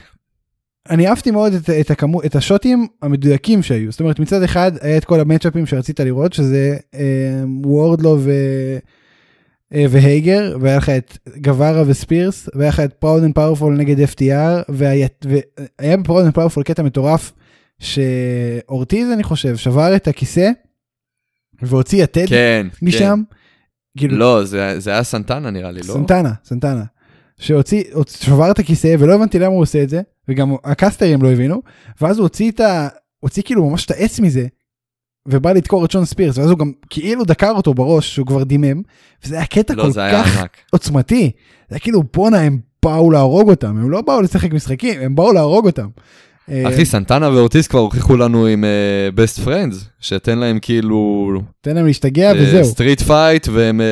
[0.89, 3.91] אני אהבתי מאוד את, את, הכמו, את השוטים המדויקים שהיו.
[3.91, 8.29] זאת אומרת, מצד אחד היה את כל המצ'אפים שרצית לראות, שזה אה, וורדלו ו...
[8.29, 8.77] אה,
[9.71, 15.07] והאגר, והיה לך את גווארה וספירס, והיה לך את Proud and Powerful נגד FTR, והיה,
[15.79, 17.31] והיה ב Proud and Powerful קטע מטורף,
[17.79, 20.49] שאורטיז אני חושב שבר את הכיסא,
[21.61, 23.21] והוציא יתד כן, משם.
[23.97, 25.93] כאילו, לא, זה זה היה סנטנה נראה לי, לא?
[25.93, 26.83] סנטנה, סנטנה.
[27.39, 31.31] שהוציא, הוצ- שבר את הכיסא ולא הבנתי למה הוא עושה את זה, וגם הקסטרים לא
[31.31, 31.61] הבינו,
[32.01, 32.87] ואז הוא הוציא את ה...
[33.19, 34.47] הוציא כאילו ממש את העץ מזה,
[35.27, 38.81] ובא לדקור את שון ספירס, ואז הוא גם כאילו דקר אותו בראש, שהוא כבר דימם,
[39.25, 40.57] וזה היה קטע לא, כל היה כך ענק.
[40.71, 41.31] עוצמתי.
[41.69, 45.33] זה היה כאילו בואנה הם באו להרוג אותם, הם לא באו לשחק משחקים, הם באו
[45.33, 45.87] להרוג אותם.
[46.51, 48.65] אה, אחי, סנטנה ואורטיס כבר הוכיחו לנו עם
[49.15, 51.27] Best Friends, שתן להם כאילו
[51.61, 52.65] תן להם להשתגע וזהו.
[52.65, 53.85] street fight, והם אה,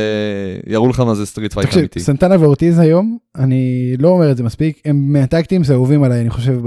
[0.67, 1.99] יראו לך מה זה street fight תקשיב, אמיתי.
[1.99, 6.21] סנטנה ואורטיז היום, אני לא אומר את זה מספיק, הם מה tag teams האהובים עליי,
[6.21, 6.59] אני חושב,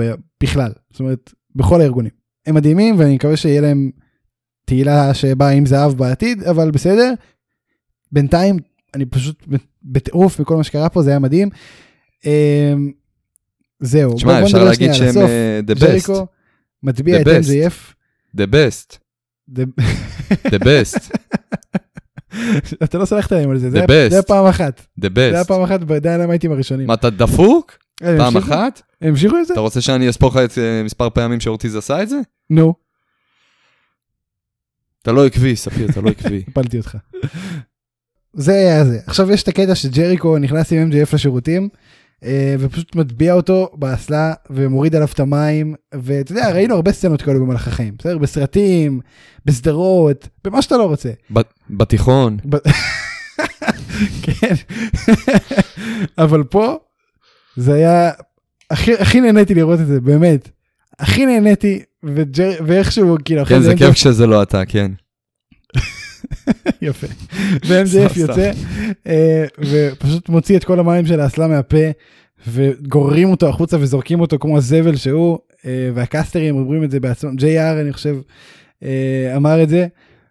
[0.42, 0.70] בכלל.
[0.90, 2.10] זאת אומרת, בכל הארגונים.
[2.46, 3.90] הם מדהימים, ואני מקווה שיהיה להם
[4.68, 7.12] תהילה שבאה עם זהב בעתיד, אבל בסדר.
[8.12, 8.56] בינתיים,
[8.94, 9.44] אני פשוט
[9.82, 11.48] בטירוף מכל מה שקרה פה, זה היה מדהים.
[12.26, 12.90] אמ,
[13.80, 15.16] זהו, תשמע, אפשר להגיד שהם.
[15.18, 16.26] אה, the best, ג'ריקו
[16.82, 17.30] מטביע The את best.
[17.48, 17.94] MJF.
[18.36, 18.98] the best,
[19.56, 21.10] The- best,
[22.84, 24.22] אתה לא סלחת להם על זה, זה היה- best.
[24.26, 24.80] פעם אחת.
[25.00, 25.44] the זה היה best.
[25.48, 26.86] פעם אחת בדיינמייטים הראשונים.
[26.86, 27.78] מה, אתה דפוק?
[28.02, 28.36] אה, פעם?
[28.36, 28.82] אחת?
[29.02, 29.52] המשיכו את זה?
[29.52, 32.16] אתה רוצה שאני אספור לך את אה, מספר פעמים שאורטיז עשה את זה?
[32.50, 32.74] נו,
[35.02, 36.44] אתה לא עקבי, ספיר, אתה לא עקבי.
[36.48, 36.96] הפלתי אותך.
[38.32, 38.98] זה היה זה.
[39.06, 41.68] עכשיו יש את הקטע שג'ריקו נכנס עם MJF לשירותים,
[42.24, 47.40] אה, ופשוט מטביע אותו באסלה ומוריד עליו את המים, ואתה יודע, ראינו הרבה סצנות כאלו
[47.40, 48.18] במהלך החיים, בסדר?
[48.18, 49.00] בסרטים,
[49.44, 51.10] בסדרות, במה שאתה לא רוצה.
[51.70, 52.36] בתיכון,
[54.22, 54.54] כן.
[56.18, 56.76] אבל פה,
[57.56, 58.10] זה היה,
[58.70, 60.50] הכי נהניתי לראות את זה, באמת.
[60.98, 62.50] הכי נהניתי, וג'ר...
[62.66, 64.90] ואיכשהו, כאילו, כן, זה כיף כשזה לא אתה, כן.
[66.82, 67.06] יפה.
[67.66, 68.18] ו-MJF.
[68.18, 68.50] יוצא,
[69.06, 71.90] אה, ופשוט מוציא את כל המים של האסלה מהפה,
[72.46, 77.80] וגוררים אותו החוצה וזורקים אותו כמו הזבל שהוא, אה, והקסטרים אומרים את זה בעצמם, JR
[77.80, 78.16] אני חושב
[78.82, 79.86] אה, אמר את זה,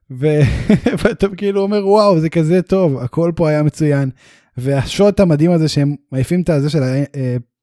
[1.00, 4.10] ואתה כאילו אומר וואו זה כזה טוב, הכל פה היה מצוין,
[4.58, 6.80] והשוט המדהים הזה שהם מעיפים את הזה של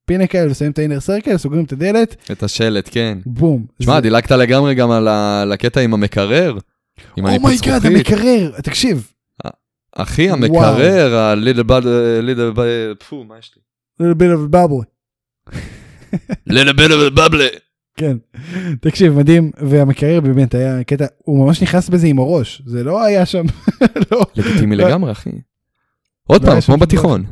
[0.05, 3.19] הפינקל, ושמים את האינר סרקל, סוגרים את הדלת, את השלט, כן.
[3.27, 3.67] בום.
[3.83, 6.59] שמע, דילגת לגמרי גם על הקטע עם המקרר.
[7.19, 7.85] oh my god, זכוכית.
[7.85, 9.11] המקרר, תקשיב,
[9.97, 11.81] אחי, המקרר, ה little bit...
[12.23, 12.95] little bit...
[13.09, 13.63] פו, מה יש לי?
[14.07, 14.85] little bit of bubbly.
[16.47, 17.15] little bit...
[17.15, 17.49] bubbly.
[17.97, 18.17] כן,
[18.81, 23.27] תקשיב, מדהים, והמקרר באמת היה קטע, הוא ממש נכנס בזה עם הראש, זה לא היה
[23.27, 23.45] שם,
[24.13, 24.89] לא, לגיטימי לא.
[24.89, 25.31] לגמרי, אחי.
[26.27, 27.25] עוד לא פעם, כמו בתיכון.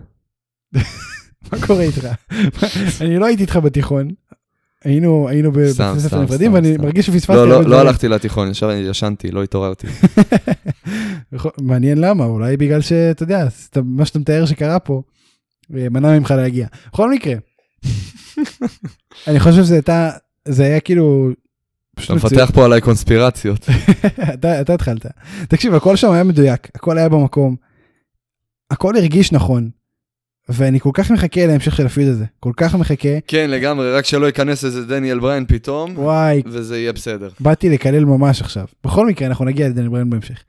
[1.53, 2.09] מה קורה איתך?
[3.01, 4.11] אני לא הייתי איתך בתיכון,
[4.85, 6.77] היינו היינו בבתי ספר נפרדים, ואני.
[6.77, 7.81] מרגיש שפספסתי לא, לא, לא.
[7.81, 9.87] הלכתי לתיכון, ישר ישנתי, לא התעוררתי.
[11.61, 13.47] מעניין למה, אולי בגלל שאתה יודע,
[13.85, 15.03] מה שאתה מתאר שקרה פה,
[15.77, 16.67] אה, מנע ממך להגיע.
[16.93, 17.35] בכל מקרה,
[19.29, 20.11] אני חושב שזה הייתה,
[20.49, 21.31] זה היה כאילו,
[22.05, 22.15] אתה.
[22.15, 23.67] מפתח פה עליי קונספירציות.
[24.35, 25.07] אתה התחלת.
[25.49, 27.57] תקשיב, הכל שם היה מדויק, הכל היה במקום,
[28.71, 29.71] הכל הרגיש נכון,
[30.49, 34.27] ואני כל כך מחכה להמשך של הפיוד הזה, כל כך מחכה, כן, לגמרי, רק שלא
[34.27, 37.29] ייכנס איזה דניאל בריין פתאום, וואי, וזה יהיה בסדר.
[37.41, 38.67] באתי לקלל ממש עכשיו.
[38.85, 40.45] בכל מקרה, אנחנו נגיע לדני בריין בהמשך.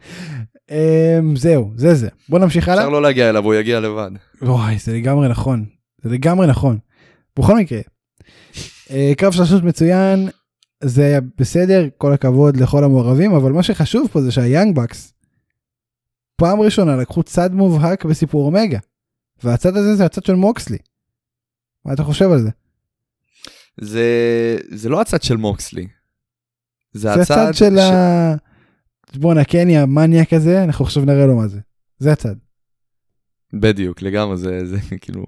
[0.72, 2.08] אמ, זהו, זה זה.
[2.30, 2.84] בוא נמשיך הלאה.
[2.84, 4.12] אפשר לא להגיע אליו, הוא יגיע לבד.
[4.42, 5.66] וואי, זה לגמרי נכון.
[6.04, 6.78] זה לגמרי נכון.
[7.40, 7.80] בכל מקרה,
[8.92, 10.30] אה, קרב שלשות מצוין,
[10.84, 15.14] זה היה בסדר, כל הכבוד לכל המעורבים, אבל מה שחשוב פה זה שהיאנג בקס,
[16.36, 18.80] פעם ראשונה לקחו צד מובהק בסיפור אומגה.
[19.44, 20.78] והצד הזה זה הצד של מוקסלי.
[21.86, 22.50] מה אתה חושב על זה?
[23.82, 24.08] זה,
[24.70, 25.88] זה לא הצד של מוקסלי.
[26.94, 28.36] זה זה הצד הצד של ה...
[29.16, 31.60] בואנה, קני המניאק הזה, אנחנו עכשיו נראה לו מה זה.
[32.00, 32.36] זה הצד.
[33.54, 35.24] בדיוק, לגמרי, זה, זה כאילו...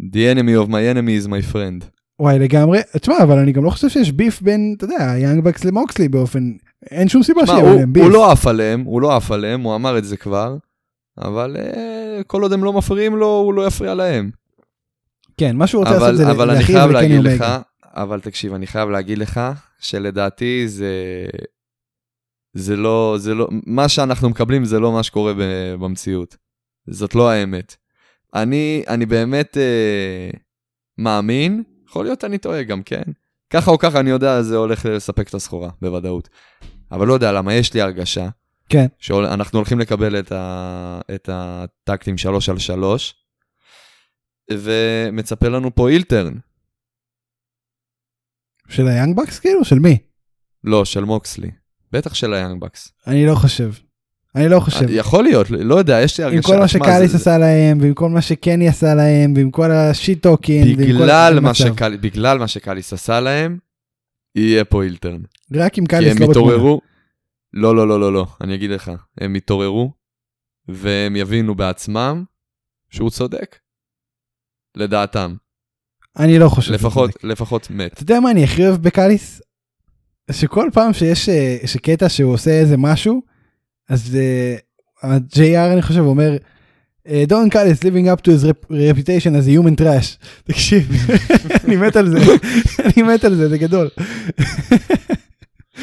[0.00, 1.84] The enemy of my enemy is my friend.
[2.18, 5.64] וואי לגמרי, תשמע אבל אני גם לא חושב שיש ביף בין, אתה יודע, יאנג בקס
[5.64, 6.52] למוקסלי באופן,
[6.90, 8.02] אין שום סיבה שיהיה ביניהם ביף.
[8.02, 10.56] הוא לא עף עליהם, הוא לא עף עליהם, הוא אמר את זה כבר,
[11.18, 14.30] אבל אה, כל עוד הם לא מפריעים לו, הוא לא יפריע להם.
[15.36, 17.44] כן, מה שהוא רוצה לעשות זה אבל אני חייב להגיד לך.
[17.82, 19.40] אבל תקשיב, אני חייב להגיד לך,
[19.78, 20.92] שלדעתי זה...
[22.54, 25.32] זה לא, זה לא, מה שאנחנו מקבלים זה לא מה שקורה
[25.78, 26.36] במציאות.
[26.86, 27.76] זאת לא האמת.
[28.34, 30.30] אני, אני באמת אה,
[30.98, 33.02] מאמין, יכול להיות אני טועה גם, כן?
[33.50, 36.28] ככה או ככה אני יודע זה הולך לספק את הסחורה, בוודאות.
[36.92, 38.28] אבל לא יודע למה, יש לי הרגשה
[38.68, 43.14] כן, שאנחנו הולכים לקבל את, ה, את ה tag team 3 על 3,
[44.50, 46.34] ומצפה לנו פה heel turn.
[48.68, 49.64] של ה Young Bucks כאילו?
[49.64, 49.98] של מי?
[50.64, 51.50] לא, של מוקסלי.
[51.92, 52.92] בטח של ה Young Bucks.
[53.06, 53.70] אני לא חושב.
[54.34, 54.86] אני לא חושב.
[54.88, 56.36] יכול להיות, לא יודע, יש לי הרגשה.
[56.36, 59.70] עם כל מה שקאליס זה- עשה להם, ועם כל מה שקני עשה להם, ועם כל
[59.72, 60.82] ה shit talking, ועם כל...
[60.82, 61.38] בגלל
[62.00, 63.58] בגלל מה שקאליס עשה להם,
[64.34, 65.20] יהיה פה אילטרן.
[65.54, 66.78] רק כי קאליס הם לא בתמונה.
[67.56, 69.92] לא, לא, לא, לא, לא, אני אגיד לך, הם יתעוררו,
[70.68, 72.24] והם יבינו בעצמם
[72.90, 73.58] שהוא צודק.
[74.76, 75.34] לדעתם,
[76.18, 76.72] אני לא חושב.
[76.72, 77.28] לפחות, שזה.
[77.28, 77.92] לפחות מת.
[77.92, 79.42] אתה יודע מה אני הכי אוהב בקאליס?
[80.30, 83.22] שכל פעם שיש אה, שקטע שהוא עושה איזה משהו,
[83.88, 84.56] אז אה,
[85.02, 86.36] ה-JR אני חושב אומר,
[87.26, 90.26] דון קאליס living up to his rep- reputation as a human trash.
[90.52, 90.88] תקשיב,
[91.64, 92.18] אני מת על זה,
[92.84, 93.88] אני מת על זה, זה גדול.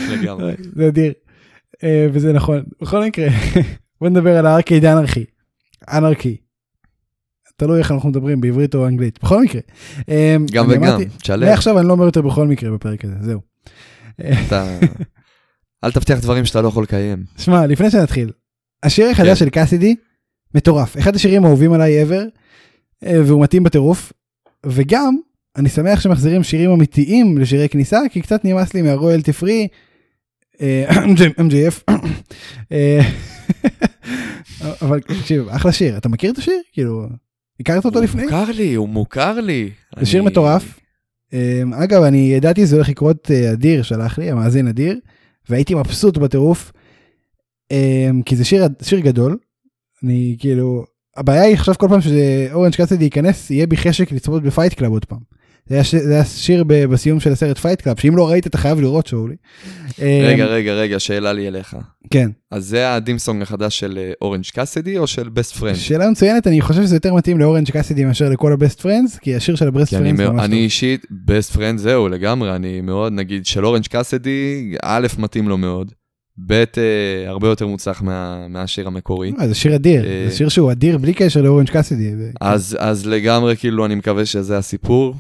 [0.09, 0.53] לגמרי.
[0.75, 1.13] זה אדיר.
[1.83, 2.63] אה, וזה נכון.
[2.81, 3.27] בכל מקרה,
[4.01, 5.25] בוא נדבר על הארקייד אנרכי.
[5.93, 6.37] אנרכי.
[7.57, 9.19] תלוי איך אנחנו מדברים בעברית או אנגלית.
[9.23, 9.61] בכל מקרה.
[10.09, 11.49] אה, גם וגם, תשלב.
[11.49, 13.39] מעכשיו אני לא אומר יותר בכל מקרה בפרק הזה, זהו.
[14.21, 14.79] אתה-
[15.83, 17.23] אל תבטיח דברים שאתה לא יכול לקיים.
[17.37, 18.31] שמע, לפני שנתחיל,
[18.83, 19.11] השיר כן.
[19.11, 19.95] החדש של קאסידי,
[20.55, 20.97] מטורף.
[20.97, 22.23] אחד השירים האהובים עליי ever,
[23.05, 24.13] אה, והוא מתאים בטירוף.
[24.65, 25.17] וגם,
[25.55, 29.67] אני שמח שמחזירים שירים אמיתיים לשירי כניסה, כי קצת נמאס לי מהרויאלטי פרי,
[31.39, 31.91] MJF.
[32.71, 33.01] אה,
[34.81, 35.97] אבל תקשיב, אחלה שיר.
[35.97, 36.61] אתה מכיר את השיר?
[36.73, 37.07] כאילו,
[37.59, 38.23] הכרת אותו הוא לפני?
[38.23, 39.69] מוכר לי, הוא מוכר לי.
[39.99, 40.79] זה שיר מטורף.
[41.33, 44.99] אמ, אגב, אני ידעתי שזה הולך לקרות, אה, אדיר שלח לי, המאזין אדיר,
[45.49, 46.71] והייתי מבסוט בטירוף,
[48.25, 49.37] כי זה שיר, שיר גדול.
[50.03, 50.85] אני כאילו,
[51.17, 54.91] הבעיה היא עכשיו כל פעם שאורנג' קאסדי ייכנס, יהיה בי חשק לצפות ב Fight Club
[54.91, 55.19] עוד פעם.
[55.67, 58.57] זה היה, זה היה שיר ב- בסיום של הסרט Fight Club, שאם לא ראית אתה
[58.57, 59.35] חייב לראות שאולי.
[59.99, 61.75] רגע, אמ, רגע, רגע, שאלה לי אליך.
[62.09, 65.75] כן, אז זה ה theme song החדש של אורנג' קאסדי או של Best Friend?
[65.75, 69.35] שאלה מצוינת, אני חושב שזה יותר מתאים לאורנג' קאסדי מאשר לכל ה Best Friends, כי
[69.35, 70.63] השיר של ה Best אני, Friends ממש אני טוב.
[70.63, 75.91] אישית, Best Friend זהו לגמרי, אני מאוד, נגיד של אורנג' קאסדי, א', מתאים לו מאוד,
[76.47, 76.63] ב', אה,
[77.27, 79.31] הרבה יותר מוצלח מה, מהשיר המקורי.
[79.39, 82.11] אה, זה שיר אדיר, אה, זה שיר שהוא אדיר בלי קשר לאורנג' קאסדי.
[82.41, 85.15] אז, אז לגמרי, כאילו, אני מקווה שזה הסיפור,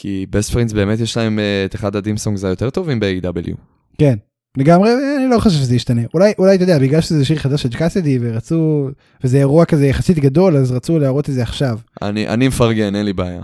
[0.00, 3.56] כי Best Friends באמת יש להם אה, את אחד ה theme songs היותר טובים ב-AEW.
[3.98, 4.14] כן,
[4.56, 6.02] לגמרי, אני לא חושב שזה ישתנה.
[6.14, 8.88] אולי, אולי אתה יודע, בגלל שזה שיר חדש של קאסדי ורצו,
[9.24, 11.78] וזה אירוע כזה יחסית גדול, אז רצו להראות את זה עכשיו.
[12.02, 13.42] אני, אני מפרגן, אין לי בעיה.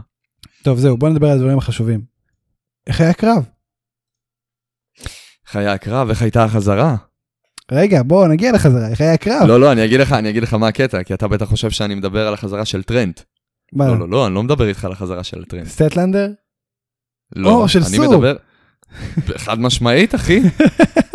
[0.63, 2.01] טוב, זהו, בוא נדבר על הדברים החשובים.
[2.87, 3.45] איך היה הקרב?
[5.47, 6.97] איך היה הקרב, איך הייתה החזרה?
[7.73, 9.47] רגע, בוא נגיע לחזרה, איך היה הקרב?
[9.49, 11.95] לא, לא, אני אגיד לך, אני אגיד לך מה הקטע, כי אתה בטח חושב שאני
[11.95, 13.21] מדבר על החזרה של טרנט.
[13.73, 15.67] מה, לא, לא, לא, אני לא מדבר איתך על החזרה של טרנט.
[15.67, 16.31] סטלנדר?
[17.35, 18.11] לא, או, של אני סו.
[18.11, 18.37] מדבר...
[19.37, 20.41] חד משמעית, אחי.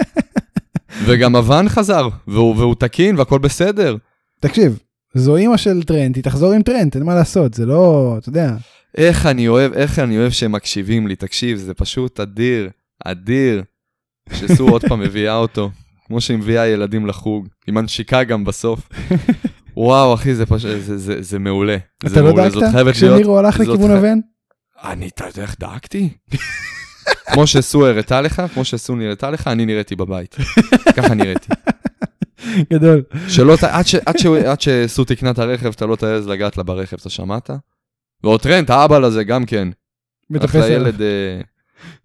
[1.06, 3.96] וגם אבן חזר, והוא, והוא תקין והכל בסדר.
[4.40, 4.80] תקשיב,
[5.14, 8.56] זו אימא של טרנט, היא תחזור עם טרנט, אין מה לעשות, זה לא, אתה יודע.
[8.98, 12.70] איך אני אוהב, איך אני אוהב שהם מקשיבים לי, תקשיב, זה פשוט אדיר,
[13.06, 13.64] אדיר,
[14.34, 15.70] שסו עוד פעם מביאה אותו,
[16.08, 18.90] כמו שהיא מביאה ילדים לחוג, היא מנשיקה גם בסוף.
[19.78, 21.78] וואו, אחי, זה פשוט, זה, זה, זה מעולה.
[22.06, 23.16] זה אתה לא מעולה, זאת דאגת חייבת להיות...
[23.16, 24.20] כשמירו הלך לכיוון הבן?
[24.84, 26.10] אני, אתה יודע איך דאגתי?
[27.34, 30.36] כמו שסו הראתה לך, כמו שסו נראתה לך, אני נראיתי בבית.
[30.98, 31.48] ככה נראיתי.
[32.74, 33.04] גדול.
[33.28, 36.64] שלא, עד, ש, עד, ש, עד שסו תקנה את הרכב, אתה לא תעז לגעת לה
[36.64, 37.50] ברכב, אתה שמעת?
[38.24, 39.68] ועוד טרנט, האבא לזה גם כן.
[40.30, 40.78] מטפס אחלה עליו.
[40.82, 41.42] ילד, אה,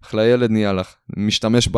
[0.03, 0.95] אחלה ילד נהיה לך.
[1.17, 1.77] משתמש ב...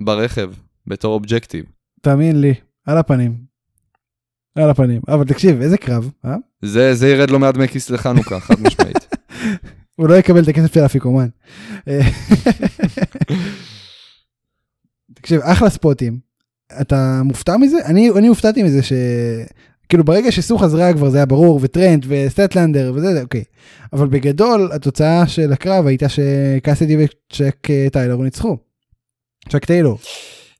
[0.00, 0.50] ברכב
[0.86, 1.64] בתור אובג'קטיב.
[2.00, 2.54] תאמין לי,
[2.86, 3.36] על הפנים.
[4.54, 5.00] על הפנים.
[5.08, 6.36] אבל תקשיב, איזה קרב, אה?
[6.62, 9.08] זה, זה ירד לו מעט דמי כיס לחנוכה, חד משמעית.
[9.96, 11.28] הוא לא יקבל את הכסף של האפיקומן.
[15.14, 16.18] תקשיב, אחלה ספוטים.
[16.80, 17.76] אתה מופתע מזה?
[17.84, 18.92] אני, אני הופתעתי מזה ש...
[19.88, 23.44] כאילו ברגע שסו חזרה כבר זה היה ברור, וטרנט וסטטלנדר וזה, זה אוקיי.
[23.92, 28.56] אבל בגדול התוצאה של הקרב הייתה שקאסדי וצ'ק אה, טיילור ניצחו.
[29.48, 29.98] צ'ק טיילור.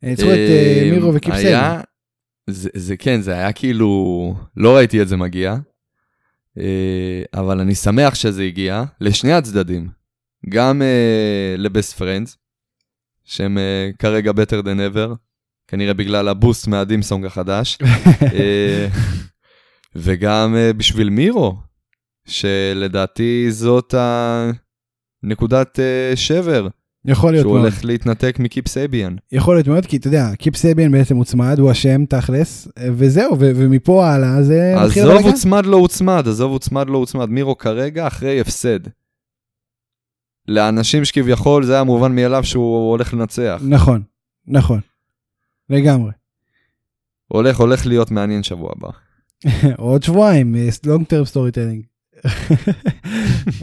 [0.05, 1.49] אה, ניצחו את אה, מירו וקיפ סייביאן.
[1.49, 1.81] היה,
[2.51, 5.57] זה, זה כן, זה היה כאילו, לא ראיתי את זה מגיע,
[7.35, 9.89] אבל אני שמח שזה הגיע לשני הצדדים,
[10.49, 12.39] גם אה, ל Best Friends,
[13.25, 15.15] שהם אה, כרגע better than ever,
[15.69, 17.79] כנראה בגלל ה boost מה theme song החדש,
[18.35, 18.89] אה,
[19.95, 21.57] וגם אה, בשביל מירו,
[22.27, 23.95] שלדעתי זאת
[25.23, 26.69] הנקודת אה, שבר,
[27.05, 27.65] יכול להיות שהוא מאוד.
[27.65, 29.17] הולך להתנתק מקיפ סביאן.
[29.33, 33.51] יכול להיות מאוד, כי אתה יודע, קיפ סביאן בעצם הוצמד, הוא אשם תכלס, וזהו, ו-
[33.57, 35.27] ומפה הלאה זה עזוב.
[35.27, 37.29] הוצמד לא הוצמד, עזוב הוצמד לא הוצמד.
[37.29, 38.81] מירו כרגע אחרי הפסד.
[40.49, 43.63] לאנשים שכביכול זה היה מובן מאליו שהוא הולך לנצח.
[43.69, 44.03] נכון,
[44.47, 44.81] נכון,
[45.71, 46.13] לגמרי.
[47.29, 48.89] הולך, הולך להיות מעניין שבוע הבא.
[49.77, 50.57] עוד שבועיים,
[50.87, 51.83] long term storytelling.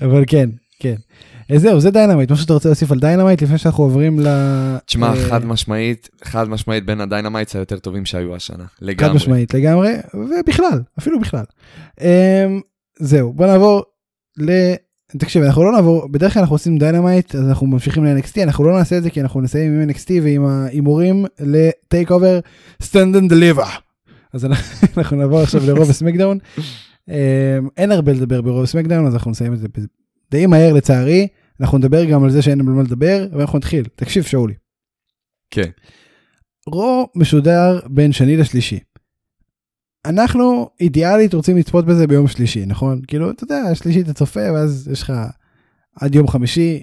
[0.02, 0.50] אבל כן,
[0.80, 0.96] כן.
[1.52, 4.28] אה, זהו, זה Dynamite, משהו שאתה רוצה להוסיף על Dynamite לפני שאנחנו עוברים ל...
[4.86, 8.64] תשמע, אה, חד משמעית, חד משמעית בין ה Dynamites היותר טובים שהיו השנה.
[8.64, 9.16] חד לגמרי.
[9.16, 11.44] משמעית, לגמרי, ובכלל, אפילו בכלל.
[12.02, 12.08] אמ,
[13.00, 13.84] זהו, בוא נעבור
[14.38, 14.52] ל...
[15.18, 18.78] תקשיב, אנחנו לא נעבור, בדרך כלל אנחנו עושים Dynamite, אז אנחנו ממשיכים ל-NXT, אנחנו לא
[18.78, 22.40] נעשה את זה כי אנחנו נסיים עם NXT ועם ההימורים ל TakeOver
[22.82, 23.68] Stand and Deliver.
[24.34, 26.38] אז אנחנו- אנחנו נעבור עכשיו ל Raw וה SmackDown.
[27.10, 27.14] אמ,
[27.78, 29.68] אין הרבה לדבר ב Raw וה SmackDown, אז אנחנו נסיים את זה
[30.32, 31.28] די מהר לצערי.
[31.62, 33.86] אנחנו נדבר גם על זה שאין על מה לדבר, ואנחנו נתחיל.
[33.96, 34.54] תקשיב, שאולי.
[35.52, 35.70] כן.
[36.68, 38.80] Raw משודר בין שני לשלישי.
[40.06, 43.02] אנחנו אידיאלית רוצים לצפות בזה ביום שלישי, נכון?
[43.08, 45.14] כאילו, אתה יודע, שלישי אתה צופה, ואז יש לך
[45.96, 46.82] עד יום חמישי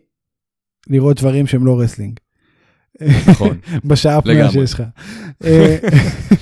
[0.86, 2.20] לראות דברים שהם לא wrestling.
[3.28, 3.58] נכון.
[3.88, 4.50] בשעה הפנויה.
[4.50, 4.82] שיש לך.
[5.44, 5.76] אה,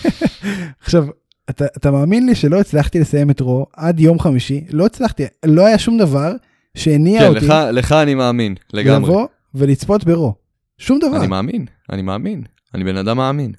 [0.85, 1.07] עכשיו,
[1.51, 4.64] אתה, אתה מאמין לי שלא הצלחתי לסיים את Raw עד יום חמישי?
[4.70, 6.33] לא הצלחתי, לא היה שום דבר
[6.77, 9.11] שהניע כן, אותי לך, לך אני מאמין, לגמרי.
[9.11, 10.35] לבוא ולצפות ב Raw.
[10.79, 11.17] שום דבר.
[11.17, 12.43] אני מאמין, אני מאמין.
[12.75, 13.53] אני בן אדם מאמין.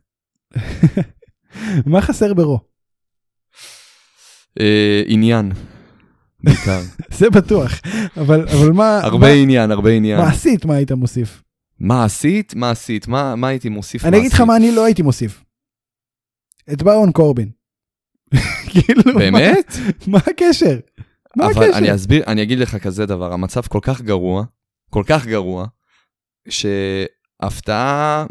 [1.86, 2.60] מה חסר ברו?
[4.60, 5.52] אה, עניין,
[6.44, 6.82] בעיקר.
[7.20, 7.72] זה בטוח.
[8.18, 9.00] אבל, אבל מה...
[9.04, 10.20] הרבה מה, עניין, הרבה עניין.
[10.22, 11.42] מעשית, מה היית מוסיף?
[11.80, 12.54] מה עשית?
[12.56, 12.74] מה?
[13.08, 14.14] מה מה הייתי מוסיף מעשית?
[14.14, 15.44] אני אגיד לך מה אני לא הייתי מוסיף.
[16.74, 17.50] את ברון קורבין.
[18.72, 19.74] כאילו, מה- באמת?
[20.08, 20.78] מה הקשר?
[21.36, 21.78] מה אבל הקשר?
[21.78, 24.44] אני אסביר, אני אגיד לך כזה דבר, המצב כל כך גרוע,
[24.90, 25.66] כל כך גרוע,
[26.50, 28.26] שהפתעה,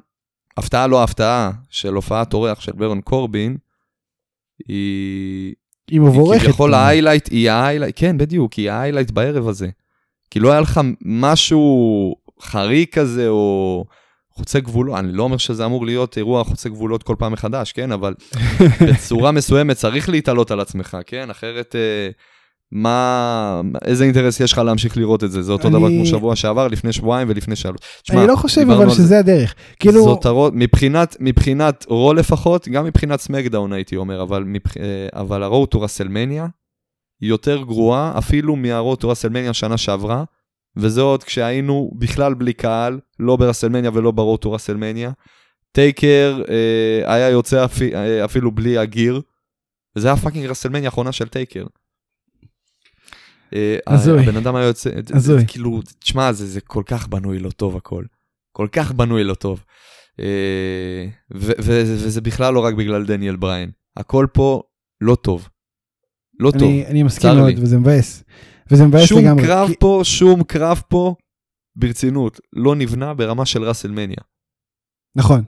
[0.56, 3.56] הפתעה לא הפתעה, של הופעת אורח של ברון קורבין,
[4.68, 5.54] היא...
[5.88, 6.42] היא היא מבורכת.
[6.44, 9.68] כביכול ה highlight, היא ה highlight, כן, בדיוק, היא ה highlight בערב הזה.
[10.30, 13.84] כי לא היה לך משהו חריג כזה, או
[14.30, 17.92] חוצה גבולות, אני לא אומר שזה אמור להיות אירוע חוצה גבולות כל פעם מחדש, כן?
[17.92, 18.14] אבל
[18.92, 21.30] בצורה מסוימת צריך להתעלות על עצמך, כן?
[21.30, 22.10] אחרת, אה,
[22.74, 25.42] מה, איזה אינטרס יש לך להמשיך לראות את זה?
[25.42, 27.76] זה אותו אני- דבר כמו שבוע שעבר, לפני שבועיים ולפני שלוש.
[28.02, 28.94] תשמע, אני לא חושב אבל על זה.
[28.94, 29.54] שזה הדרך.
[29.78, 30.50] כאילו, זאת ה Road...
[30.52, 34.76] מבחינת, מבחינת Raw לפחות, גם מבחינת SmackDown הייתי אומר, אבל, מבח...
[34.76, 34.82] אה,
[35.12, 36.46] אבל ה Road to WrestleMania
[37.20, 40.24] יותר גרועה אפילו מה Road to WrestleMania שנה שעברה,
[40.76, 45.10] וזה עוד כשהיינו בכלל בלי קהל, לא ב WrestleMania ולא ב Road to WrestleMania.
[45.72, 49.20] טייקר אה, היה יוצא אפי, אה, אפילו בלי ה gear,
[49.96, 51.64] וזה היה fucking WrestleMania האחרונה של טייקר.
[53.54, 54.22] אה, הזוי.
[54.22, 55.44] הבן אדם היה יוצא, הזוי.
[55.46, 58.04] כאילו, תשמע, זה, זה כל כך בנוי לא טוב הכל.
[58.52, 59.64] כל כך בנוי לא טוב.
[60.20, 63.70] אה, ו- ו- וזה בכלל לא רק בגלל דניאל בריין.
[63.96, 64.62] הכל פה
[65.00, 65.48] לא טוב.
[66.40, 66.62] לא טוב.
[66.62, 67.62] אני, אני מסכים מאוד, לי.
[67.62, 68.24] וזה מבאס.
[68.70, 69.42] וזה מבאס שום לגמרי.
[69.46, 71.14] קרב כי- פה, שום קרב פה,
[71.76, 74.16] ברצינות, לא נבנה ברמה של WrestleMania.
[75.16, 75.44] נכון.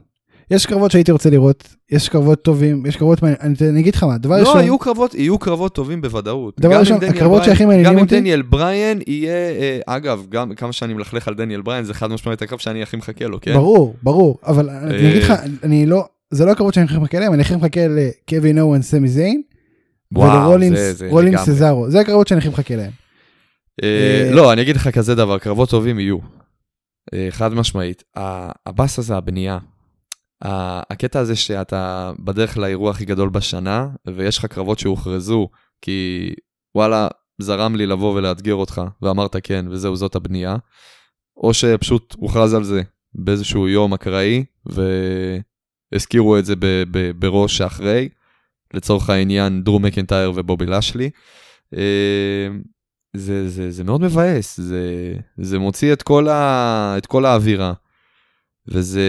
[0.51, 3.55] יש קרבות שהייתי רוצה לראות, יש קרבות טובים, יש קרבות מעניינים.
[3.61, 6.59] אני אגיד לך מה, דבר לא, ראשון, יהיו קרבות, יהיו קרבות טובים בוודאות.
[6.59, 10.55] דבר גם ראשון, הקרבות שהכי מעניינים גם עם אותי- דניאל בריין יהיה, אה, אגב, גם
[10.55, 13.53] כמה שאני מלכלך על דניאל בריין, זה חד משמעית הקרב שאני הכי מחכה לו, כן?
[13.53, 15.33] ברור, ברור, אבל אני אה, אגיד לך,
[15.63, 19.07] אני לא, זה לא הקרבות שאני הכי מחכה להם, אני הכי מחכה לקווין אוהן, סמי
[19.07, 19.41] זיין,
[20.11, 20.79] ולרולינס.
[21.39, 22.91] סזארו, זה הקרבות שאני הכי מחכה להם.
[23.83, 26.17] אה, לא, אני אגיד לך כזה דבר, קרבות טובים יהיו.
[27.29, 28.03] חד משמעית.
[28.65, 29.57] הבאס הזה, הבנייה.
[30.41, 35.49] הקטע הזה שאתה בדרך לאירוע הכי גדול בשנה, ויש לך קרבות שהוכרזו,
[35.81, 36.29] כי
[36.75, 37.07] וואלה,
[37.41, 40.55] זרם לי לבוא ולאתגר אותך, ואמרת כן, וזהו, זאת הבנייה.
[41.37, 42.81] או שפשוט הוכרז על זה
[43.13, 44.43] באיזשהו יום אקראי,
[45.91, 48.09] והזכירו את זה ב- ב- בראש שאחרי,
[48.73, 51.09] לצורך העניין דרו מקנטייר ובובי לשלי.
[51.75, 52.47] אה,
[53.15, 57.73] זה, זה, זה מאוד מבאס, זה, זה מוציא את כל, ה, את כל האווירה.
[58.67, 59.01] וזה,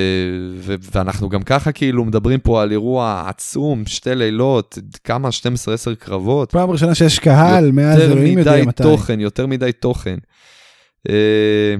[0.56, 5.28] ו, ואנחנו גם ככה כאילו מדברים פה על אירוע עצום, שתי לילות, כמה?
[5.28, 6.52] 12-10 קרבות.
[6.52, 8.82] פעם ראשונה שיש קהל, מאז יותר אלוהים יודע מדי מתי.
[8.82, 10.16] תוכן, יותר מדי תוכן.
[11.08, 11.74] אה,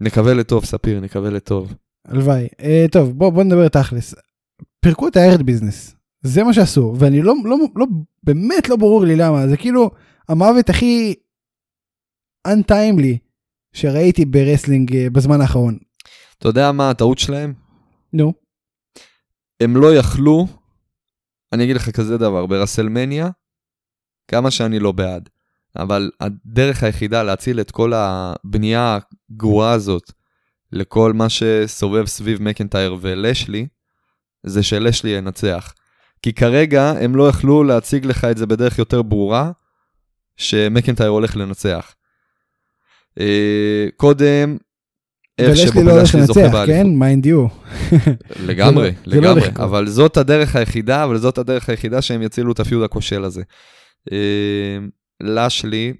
[0.00, 1.74] נקווה לטוב, ספיר, נקווה לטוב.
[2.08, 2.48] הלוואי.
[2.62, 4.14] אה, טוב, בוא, בוא נדבר תכלס.
[4.80, 5.96] פירקו את הארד ביזנס.
[6.22, 7.86] זה מה שעשו, ואני לא, לא, לא,
[8.22, 9.90] באמת לא ברור לי למה, זה כאילו
[10.28, 11.14] המוות הכי
[12.48, 13.16] untimely
[13.72, 15.78] שראיתי ב wrestling אה, בזמן האחרון.
[16.40, 17.54] אתה יודע מה הטעות שלהם?
[18.12, 18.32] נו,
[19.60, 20.46] הם לא יכלו,
[21.52, 23.30] אני אגיד לך כזה דבר, ב WrestleMania,
[24.28, 25.28] כמה שאני לא בעד,
[25.76, 28.98] אבל הדרך היחידה להציל את כל הבנייה
[29.30, 30.12] הגרועה הזאת
[30.72, 33.66] לכל מה שסובב סביב מקנטייר ולשלי,
[34.42, 35.74] זה שלשלי ינצח.
[36.22, 39.50] כי כרגע הם לא יכלו להציג לך את זה בדרך יותר ברורה,
[40.36, 41.94] שמקנטייר הולך לנצח.
[43.20, 44.56] אה, קודם,
[45.40, 46.66] איך לא הולך לשלי זוכה באליפות.
[46.66, 46.86] כן?
[46.86, 47.46] Mind you.
[48.46, 49.48] לגמרי, לא- לא לגמרי.
[49.56, 53.42] אבל זאת הדרך היחידה, אבל זאת הדרך היחידה שהם יצילו את ה feud הכושל הזה.
[54.12, 54.78] אה,
[55.22, 55.92] לשלי,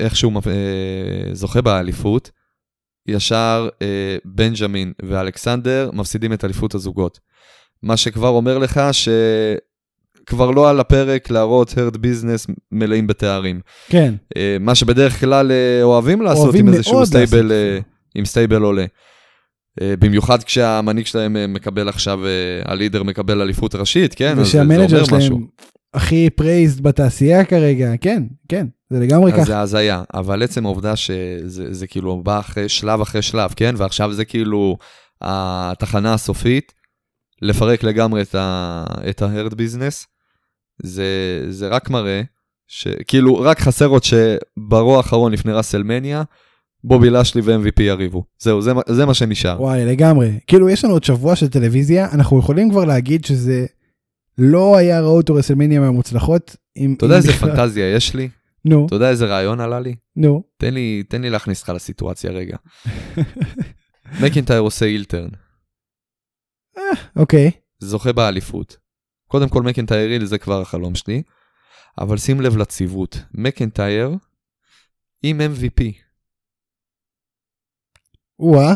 [0.00, 2.30] איכשהו אה, זוכה באליפות,
[3.06, 7.20] ישר אה, בנג'מין ואלכסנדר מפסידים את אליפות הזוגות.
[7.82, 13.60] מה שכבר אומר לך שכבר לא על הפרק להראות Hurt Business מלאים בתארים.
[13.88, 14.14] כן,
[14.60, 15.52] מה שבדרך כלל
[15.82, 17.97] אוהבים לעשות אוהבים עם איזשהו stable, לעשות.
[18.18, 18.84] עם stable עולה.
[19.80, 22.30] אה, במיוחד כשהמנהיג שלהם אה, מקבל עכשיו, אה,
[22.64, 24.38] ה leader מקבל אליפות ראשית, כן?
[24.38, 25.06] אז זה- אומר משהו.
[25.06, 25.46] שלהם
[25.94, 29.44] הכי prized בתעשייה כרגע, כן, כן, זה לגמרי ככה.
[29.44, 33.74] זה הזיה, אבל עצם העובדה שזה זה כאילו בא אחרי שלב אחרי שלב, כן?
[33.78, 34.76] ועכשיו זה כאילו
[35.22, 36.72] התחנה הסופית.
[37.42, 40.06] לפרק לגמרי את, ה, את ההרד ביזנס,
[40.82, 41.06] זה,
[41.48, 42.22] זה רק מראה
[42.66, 46.22] שכאילו רק חסר עוד שברוע האחרון לפני ראסלמניה,
[46.84, 48.24] בובי לשלי ו-MVP יריבו.
[48.38, 49.62] זהו, זה, זה מה שנשאר.
[49.62, 53.66] וואי לגמרי כאילו יש לנו עוד שבוע של טלוויזיה אנחנו יכולים כבר להגיד שזה
[54.38, 56.56] לא היה Road to WrestleMania מהמוצלחות.
[56.96, 57.56] אתה יודע איזה בכלל.
[57.56, 58.28] פנטזיה יש לי?
[58.64, 59.94] נו אתה יודע איזה רעיון עלה לי?
[60.16, 62.56] נו תן לי, תן לי להכניס אותך לסיטואציה רגע.
[64.22, 65.28] מקינטייר עושה heel turn,
[67.16, 68.76] אוקיי זוכה באליפות.
[69.28, 71.22] קודם כל מקינטייר heel זה כבר החלום שלי,
[71.98, 73.18] אבל שים לב לציוות.
[73.34, 74.16] מקינטייר
[75.22, 76.07] עם MVP.
[78.40, 78.74] וואה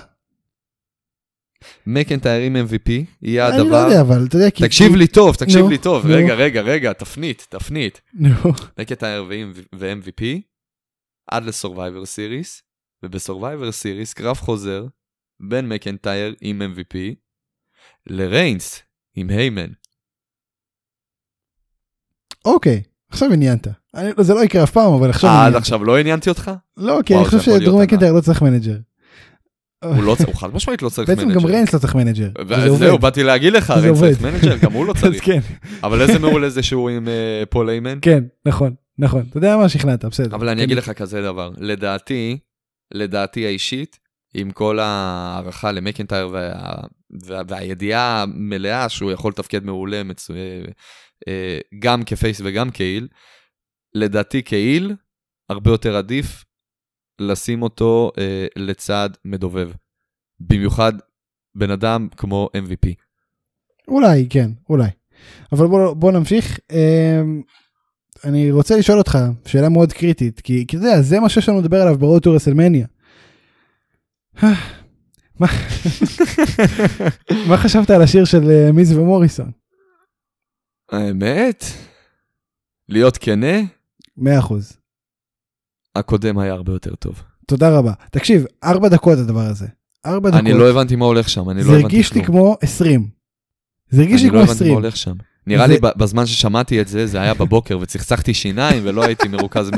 [1.86, 2.90] מקינטייר עם MVP
[3.22, 3.76] יהיה אני לא הדבר...
[3.88, 6.06] יודע אבל אתה יודע כי תקשיב לי טוב, תקשיב לי טוב.
[6.06, 8.00] רגע, רגע, רגע, תפנית, תפנית.
[8.14, 8.30] נו
[8.78, 9.24] מקינטייר
[9.74, 10.22] ו-MVP
[11.30, 12.62] עד ל Survivor Series,
[13.03, 14.86] וב Survivor Series קרב חוזר
[15.48, 16.96] בין מקינטייר עם MVP
[18.06, 18.82] לריינס
[19.14, 19.70] עם היימן.
[22.44, 25.54] אוקיי עכשיו עניינת אני- זה לא יקרה אף פעם אבל עכשיו עד.
[25.54, 26.50] עכשיו לא עניינתי אותך?
[26.76, 27.86] לא כי אני חושב שדרו ענק.
[27.88, 28.76] מקינטייר לא צריך manager.
[29.85, 31.40] הוא לא צריך, הוא חד משמעית לא צריך בעצם manager.
[31.41, 32.28] גם ריינס לא צריך manager.
[32.78, 32.99] זהו.
[32.99, 34.22] באתי להגיד לך, ריינס צריך.
[34.22, 35.24] manager, גם הוא לא צריך.
[35.24, 35.41] כן
[35.83, 37.99] אבל איזה מעולה זה שהוא עם אה, פול היימן.
[38.03, 40.37] כן נכון נכון אתה יודע מה שכנעת בסדר.
[40.37, 40.62] אבל אני כן.
[40.62, 42.39] אגיד לך כזה דבר, לדעתי,
[42.95, 43.99] לדעתי האישית,
[44.35, 46.53] עם כל ההערכה למקינטייר וה,
[47.26, 50.35] וה, והידיעה המלאה שהוא יכול לתפקד מעולה, מצו...
[51.28, 53.09] אה, גם כ face וגם כ heel,
[53.95, 54.95] לדעתי כ heel,
[55.51, 56.45] הרבה יותר עדיף
[57.18, 59.70] לשים אותו אה, לצד מדובב.
[60.40, 60.92] במיוחד
[61.54, 62.88] בן אדם כמו MVP.
[63.88, 64.88] אולי כן אולי.
[65.52, 66.58] אבל בוא בוא נמשיך.
[66.72, 67.42] אמ,
[68.24, 71.60] אני רוצה לשאול אותך שאלה מאוד קריטית כי כי אתה יודע זה מה שיש לנו
[71.60, 72.86] לדבר עליו ב Road to רסלמניה.
[75.40, 75.46] מה
[77.48, 79.50] מה חשבת על השיר של אה, מיז ומוריסון?
[80.92, 81.64] האמת,
[82.88, 83.60] להיות כנה,
[84.18, 84.22] 100%.
[85.97, 87.22] הקודם היה הרבה יותר טוב.
[87.47, 87.93] תודה רבה.
[88.11, 89.66] תקשיב, ארבע דקות הדבר הזה.
[90.07, 90.40] ארבע דקות.
[90.40, 92.36] אני לא הבנתי מה הולך שם, אני לא זה הבנתי הרגיש לי כלום.
[92.38, 93.09] כמו 20.
[93.90, 94.74] זה הרגיש לי אני לא כמו הבנתי מה 20.
[94.74, 95.14] הולך שם.
[95.47, 99.70] נראה זה- לי בזמן ששמעתי את זה, זה היה בבוקר וצחצחתי שיניים ולא הייתי מרוכז
[99.70, 99.74] 100%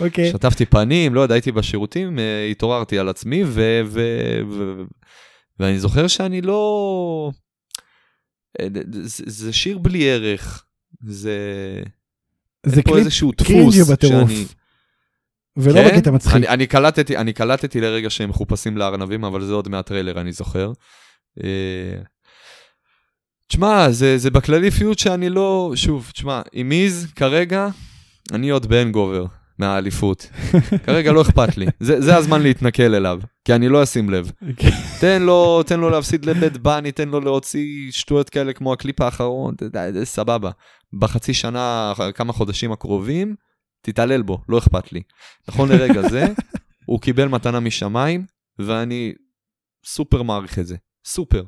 [0.00, 0.28] אוקיי.
[0.30, 3.80] ושטפתי פנים, לא יודע, הייתי בשירותים, אה, התעוררתי על עצמי ו...
[3.86, 4.82] ו- ו-
[5.60, 7.30] ואני זוכר שאני לא...
[8.60, 8.66] אה,
[9.02, 10.64] זה זה שיר בלי ערך,
[11.06, 11.38] זה...
[12.66, 14.30] זה קליפ cringy בטירוף.
[14.30, 14.44] שאני...
[15.56, 15.96] ולא כן?
[15.96, 16.34] בקטע מצחיק.
[16.34, 20.72] אני, אני, קלטתי, אני קלטתי לרגע שהם מחופשים לארנבים, אבל זה עוד מהטריילר, אני זוכר.
[21.44, 22.02] אה,
[23.48, 25.72] תשמע, זה, זה בכללי feud שאני לא...
[25.74, 27.68] שוב, תשמע, עם מיז, כרגע,
[28.32, 29.24] אני עוד בהנגובר
[29.58, 30.30] מהאליפות.
[30.86, 31.66] כרגע לא אכפת לי.
[31.80, 34.30] זה, זה הזמן להתנכל אליו, כי אני לא אשים לב.
[35.00, 39.54] תן לו, תן לו להפסיד לבית בני, תן לו להוציא שטויות כאלה כמו הקליפ האחרון,
[39.92, 40.50] זה סבבה.
[40.98, 43.34] בחצי שנה, כמה חודשים הקרובים,
[43.84, 45.02] תתעלל בו, לא אכפת לי.
[45.48, 46.24] נכון לרגע זה,
[46.86, 48.26] הוא קיבל מתנה משמיים,
[48.58, 49.12] ואני
[49.84, 50.76] סופר מעריך את זה.
[51.06, 51.44] סופר.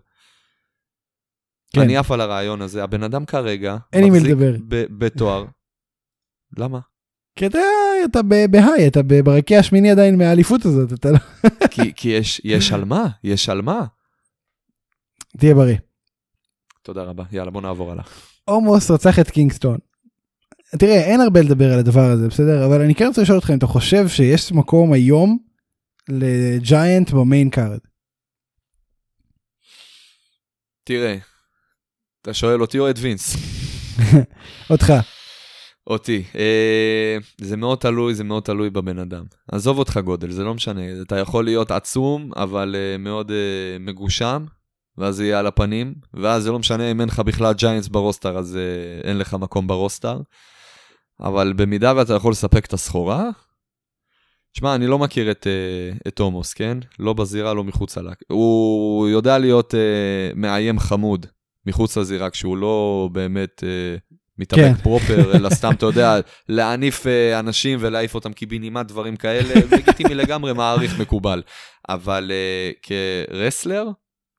[1.72, 1.80] כן.
[1.80, 4.52] אני עף על הרעיון הזה, הבן אדם כרגע, אין עם מי לדבר.
[4.68, 5.44] ב- בתואר.
[6.58, 6.80] למה?
[7.36, 11.18] כי אתה, בהיי, אתה ברקיע השמיני עדיין מהאליפות הזאת, אתה לא...
[11.72, 13.86] כי, כי יש, יש על מה, יש על מה.
[15.38, 15.76] תהיה בריא.
[16.82, 18.04] תודה רבה, יאללה בוא נעבור הלאה.
[18.44, 19.78] עומוס רצח את קינגסטון.
[20.78, 22.66] תראה, אין הרבה לדבר על הדבר הזה, בסדר?
[22.66, 25.38] אבל אני כן רוצה לשאול אותך אם אתה חושב שיש מקום היום
[26.08, 27.78] ל giant ב main card.
[30.84, 31.16] תראה,
[32.22, 33.36] אתה שואל אותי או את וינס?
[34.70, 34.92] אותך.
[35.86, 36.22] אותי.
[36.34, 39.24] אה, זה מאוד תלוי, זה מאוד תלוי בבן אדם.
[39.52, 41.02] עזוב אותך גודל, זה לא משנה.
[41.02, 44.44] אתה יכול להיות עצום, אבל אה, מאוד אה, מגושם,
[44.98, 47.95] ואז זה יהיה על הפנים, ואז זה לא משנה אם אין לך בכלל giants ב
[47.95, 50.20] roster, אז אה, אין לך מקום ב roster.
[51.20, 53.30] אבל במידה ואתה יכול לספק את הסחורה,
[54.52, 56.78] תשמע, אני לא מכיר את, אה, את עומוס, כן?
[56.98, 58.12] לא בזירה, לא מחוץ לה.
[58.28, 59.80] הוא יודע להיות אה,
[60.34, 61.26] מאיים חמוד
[61.66, 63.96] מחוץ לזירה, כשהוא לא באמת אה,
[64.38, 64.74] מתאבק כן.
[64.74, 66.16] proper, אלא סתם, אתה יודע,
[66.48, 71.42] להניף אה, אנשים ולהעיף אותם קיבינימט, דברים כאלה, לגיטימי לגמרי, מעריך מקובל.
[71.88, 73.88] אבל אה, כרסלר,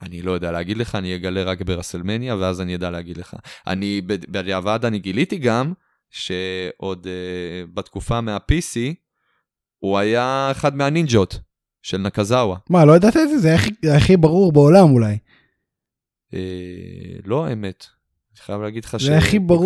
[0.02, 3.34] אני לא יודע להגיד לך, אני אגלה רק ברסלמניה, ואז אני אדע להגיד לך.
[3.68, 5.74] אני, בד- בדיעבד אני גיליתי גם,
[6.10, 7.10] שעוד uh,
[7.74, 8.93] בתקופה מה-PC,
[9.80, 11.39] הוא היה אחד מהנינג'ות
[11.82, 12.58] של נקזאווה.
[12.70, 13.38] מה, לא ידעת את זה?
[13.39, 15.18] זה הכי- הכי ברור בעולם אולי.
[16.34, 16.39] אה,
[17.26, 17.86] לא האמת.
[18.34, 19.12] אני חייב להגיד לך שכל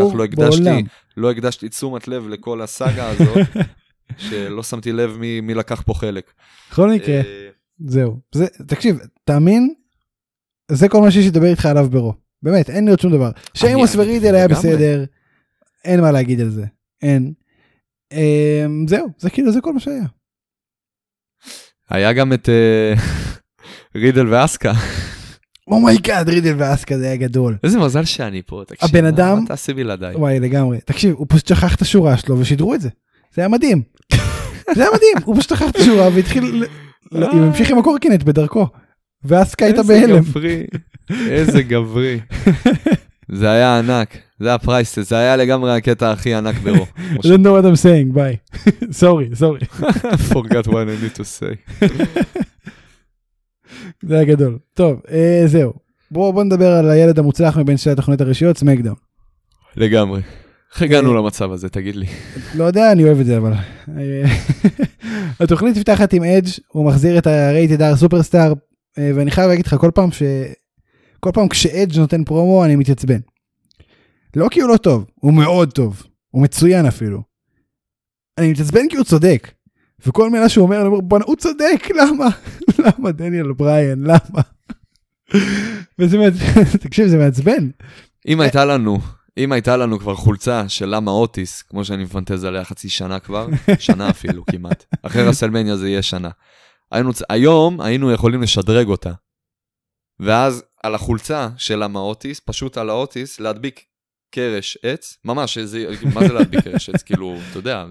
[0.10, 0.82] כך לא הקדשתי, בעולם.
[1.18, 3.38] לא הקדשתי תשומת לב לכל הסאגה הזאת,
[4.30, 6.32] שלא שמתי לב מי, מי לקח פה חלק.
[6.72, 7.50] בכל מקרה, אה,
[7.86, 8.20] זהו.
[8.36, 9.74] זה, תקשיב, תאמין,
[10.72, 12.14] זה כל מה שיש לדבר איתך עליו ברו.
[12.44, 13.32] באמת, אין לי עוד שום דבר.
[13.54, 14.48] שיימוס אני- ורידל היה.
[14.48, 15.04] בסדר,
[15.86, 16.66] אין מה להגיד על זה.
[17.02, 17.34] אין.
[18.12, 20.04] אמ, זהו, זה כאילו, זה כל מה שהיה.
[21.90, 22.94] היה גם את אה,
[24.02, 24.74] רידל ואסקה.
[25.68, 27.58] oh my god, רידל ואסקה זה היה גדול.
[27.64, 28.90] איזה מזל שאני פה, תקשיב.
[28.90, 30.16] הבן אדם- מה תעשי בלעדיי?
[30.16, 30.80] וואי, לגמרי.
[30.86, 32.90] תקשיב, הוא פשוט שכח את השורה שלו ושידרו את זה.
[33.34, 33.82] זה היה מדהים.
[34.76, 36.44] זה היה מדהים, הוא פשוט שכח את השורה והתחיל,
[37.12, 38.68] ל- הוא המשיך עם הקורקינט בדרכו.
[39.24, 40.20] ואסקה הייתה איזה בהלם.
[40.24, 40.64] גברי,
[41.30, 42.20] איזה גברי.
[43.34, 46.86] זה היה ענק, זה היה priceless, זה היה לגמרי הקטע הכי ענק bro.
[47.14, 48.38] I don't know what I'm saying, ביי.
[48.92, 49.60] sorry, sorry.
[50.30, 51.82] forgot what I need to say.
[54.08, 54.58] זה היה גדול.
[54.74, 55.74] טוב, אה, זהו.
[56.12, 58.96] בואו בוא נדבר על הילד המוצלח מבין שתי התוכניות הראשיות, סמקדאון.
[59.78, 60.22] לגמרי.
[60.74, 62.06] איך הגענו למצב הזה, תגיד לי.
[62.56, 63.54] לא יודע, אני אוהב את זה אבל.
[63.98, 64.24] אה,
[65.40, 68.54] התוכנית נפתחת עם אדג', הוא מחזיר את ה Rated R Superstar,
[68.98, 70.24] אה, ואני חייב להגיד לך, כל פעם ש...
[71.24, 73.20] כל פעם כשאדג' נותן פרומו אני מתעצבן.
[74.36, 77.24] לא כי הוא לא טוב, הוא מאוד טוב, הוא מצוין אפילו.
[78.38, 79.52] אני מתעצבן כי הוא צודק.
[80.06, 82.28] וכל מילה שהוא אומר, אני אומר, בואנה, הוא צודק, למה?
[82.86, 84.42] למה דניאל בריין, למה?
[86.00, 87.70] וזה מעצבן, תקשיב, זה מעצבן.
[88.28, 89.00] אם הייתה לנו,
[89.38, 93.48] אם הייתה לנו כבר חולצה של למה אוטיס, כמו שאני מפנטז עליה חצי שנה כבר,
[93.80, 96.30] שנה אפילו כמעט, אחרי רסלמניה זה יהיה שנה.
[96.92, 99.12] היינו, היום היינו יכולים לשדרג אותה.
[100.20, 103.86] ואז על החולצה של למה אוטיס, פשוט על האוטיס, להדביק
[104.32, 107.04] קרש עץ, ממש, איזה, מה זה להדביק קרש עץ?
[107.04, 107.86] כאילו, אתה יודע,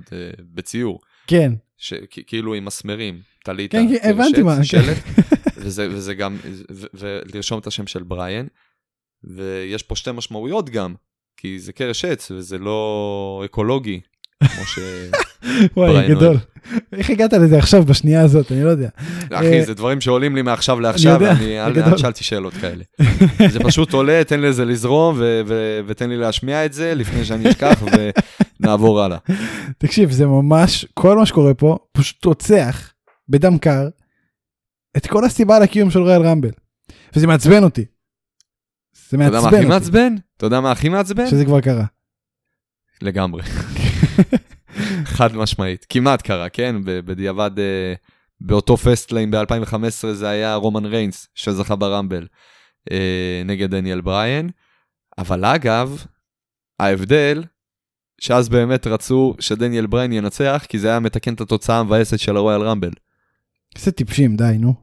[0.55, 1.95] בציור, כן, ש,
[2.27, 4.65] כאילו עם מסמרים, טלית, כן, כן, הבנתי מה.
[4.65, 4.97] שלט,
[5.57, 6.37] וזה, וזה גם,
[6.71, 8.47] ו- ולרשום את השם של בריאן,
[9.25, 10.95] ויש פה שתי משמעויות גם,
[11.37, 14.01] כי זה קרש עץ וזה לא אקולוגי,
[14.45, 14.79] כמו ש...
[15.77, 16.37] וואי, גדול.
[16.93, 18.89] איך הגעת לזה עכשיו, בשנייה הזאת, אני לא יודע.
[19.31, 22.85] אחי, זה דברים שעולים לי מעכשיו לעכשיו, ואני זה אל תשאלתי שאלות כאלה.
[23.53, 25.21] זה פשוט עולה, תן לזה לזרום,
[25.87, 27.83] ותן לי להשמיע את זה לפני שאני אשכח,
[28.61, 29.19] ונעבור הלאה.
[29.79, 32.93] תקשיב, זה ממש, כל מה שקורה פה, פשוט רוצח
[33.29, 33.89] בדם קר
[34.97, 36.51] את כל הסיבה לקיום של ריאל רמבל.
[37.17, 37.85] וזה מעצבן אותי.
[39.11, 39.69] זה אתה יודע מה מעצבן הכי אותי.
[39.69, 40.15] מעצבן?
[40.37, 41.27] אתה יודע מה הכי מעצבן?
[41.27, 41.85] שזה כבר קרה.
[43.03, 43.43] לגמרי.
[45.17, 45.87] חד משמעית.
[45.89, 46.77] כמעט קרה, כן?
[46.85, 47.95] ב- בדיעבד, אה,
[48.41, 52.27] באותו פסטליין ב-2015 זה היה רומן ריינס שזכה ברמבל
[52.91, 54.51] אה, נגד דניאל בריין.
[55.19, 56.05] אבל אגב,
[56.81, 57.45] ההבדל,
[58.21, 62.63] שאז באמת רצו שדניאל בריין ינצח, כי זה היה מתקן את התוצאה המבאסת של הרויאל
[62.63, 62.91] רמבל.
[63.77, 64.75] איזה טיפשים, די, נו.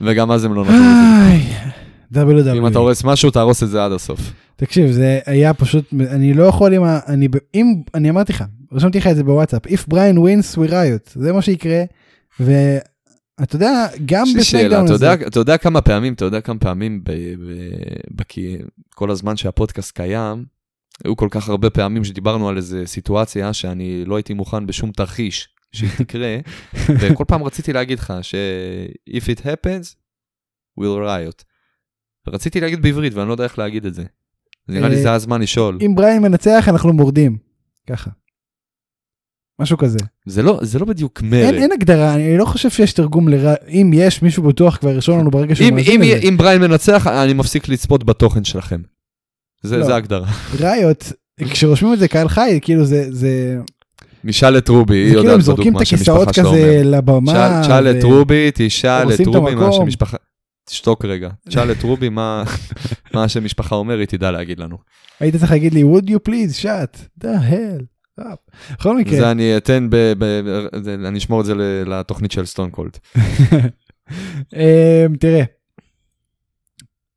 [0.00, 1.83] וגם אז הם לא נתנו את זה.
[2.16, 2.78] איי, אם אתה WWE.
[2.78, 4.20] הורס משהו, תהרוס את זה עד הסוף.
[4.56, 7.00] תקשיב, זה היה פשוט, אני לא יכול עם ה...
[7.06, 10.70] אני, ב- אם, אני אמרתי לך, רשמתי לך את זה בוואטסאפ, If Brian wins we
[10.70, 11.82] riot, זה מה שיקרה,
[12.40, 16.24] ואתה יודע, גם יש לי שאלה, בסמקדאון אתה הזה, יודע, אתה יודע כמה פעמים, אתה
[16.24, 17.52] יודע כמה פעמים ב, ב,
[18.10, 18.56] בכי,
[18.94, 20.44] כל הזמן שהפודקאסט קיים,
[21.04, 25.48] היו כל כך הרבה פעמים שדיברנו על איזה סיטואציה שאני לא הייתי מוכן בשום תרחיש
[25.72, 26.36] שהיא תקרה,
[26.88, 28.34] וכל פעם רציתי להגיד לך ש-
[29.10, 29.94] if it happens,
[30.80, 31.42] we'll riot.
[32.28, 34.02] רציתי להגיד בעברית ואני לא יודע איך להגיד את זה.
[34.68, 35.78] נראה לי אה, זה הזמן לשאול.
[35.86, 37.36] אם בריין מנצח אנחנו מורדים,
[37.90, 38.10] ככה.
[39.60, 39.98] משהו כזה.
[40.26, 41.54] זה לא, זה לא בדיוק אין, מרד.
[41.54, 45.30] אין הגדרה, אני לא חושב שיש תרגום לרע, אם יש מישהו בטוח כבר ירשום לנו
[45.30, 46.28] ברגע שהוא מאזין אם, לזה.
[46.28, 48.80] אם בריין מנצח, אני מפסיק לצפות בתוכן שלכם.
[49.62, 49.86] זה, לא.
[49.86, 50.26] זה ההגדרה.
[50.60, 51.12] ראיות,
[51.50, 53.58] כשרושמים את זה קהל חי, כאילו זה, זה,
[54.24, 56.80] נשאל את רובי, היא זה כאילו יודעת הם בדיוק זורקים את מה הכיסאות שהמשפחה כזה
[56.80, 56.86] אומרת.
[56.86, 57.32] לבמה.
[57.32, 59.88] שאל- שאל את ו- רובי, תשאל את את רובי מה המקום.
[60.64, 61.30] תשתוק רגע.
[61.48, 62.44] תשאל את רובי מה
[63.14, 64.78] מה שמשפחה אומר, היא תדע להגיד לנו.
[65.20, 67.82] היית צריך להגיד לי, would you please shut the hell
[68.20, 68.74] up.
[68.78, 71.54] בכל מקרה, זה אני אתן, ב- ב- ב- אני אשמור את זה
[71.86, 72.98] לתוכנית של סטון קולד.
[74.54, 75.42] אמ, תראה,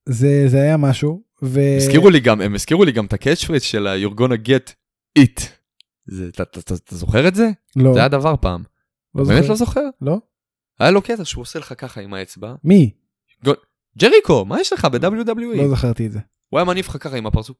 [0.09, 1.59] זה זה היה משהו, ו...
[1.77, 4.47] הזכירו לי גם, הם הזכירו לי גם את ה catch phrase של ה- You're gonna
[4.47, 4.71] get
[5.19, 5.41] it.
[6.07, 7.49] זה- אתה- אתה אתה זוכר את זה?
[7.75, 8.63] לא, זה היה דבר פעם.
[9.15, 9.49] לא באמת זוכר.
[9.49, 9.81] לא זוכר?
[10.01, 10.17] לא?
[10.79, 12.53] היה לו קטע שהוא עושה לך ככה עם האצבע.
[12.63, 12.91] מי?
[13.97, 15.57] ג'ריקו, מה יש לך ב-WWE?
[15.57, 16.19] לא זכרתי את זה.
[16.49, 17.57] הוא היה מניף לך ככה עם הפרצוף,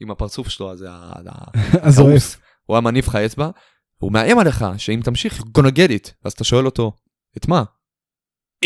[0.00, 1.50] עם הפרצוף שלו, אז זה ה- ה-
[1.88, 2.36] הזועף.
[2.66, 3.50] הוא היה מניף לך אצבע,
[4.00, 6.10] והוא מאיים עליך שאם תמשיך, you're gonna get it.
[6.24, 6.92] אז אתה שואל אותו,
[7.36, 7.62] את מה?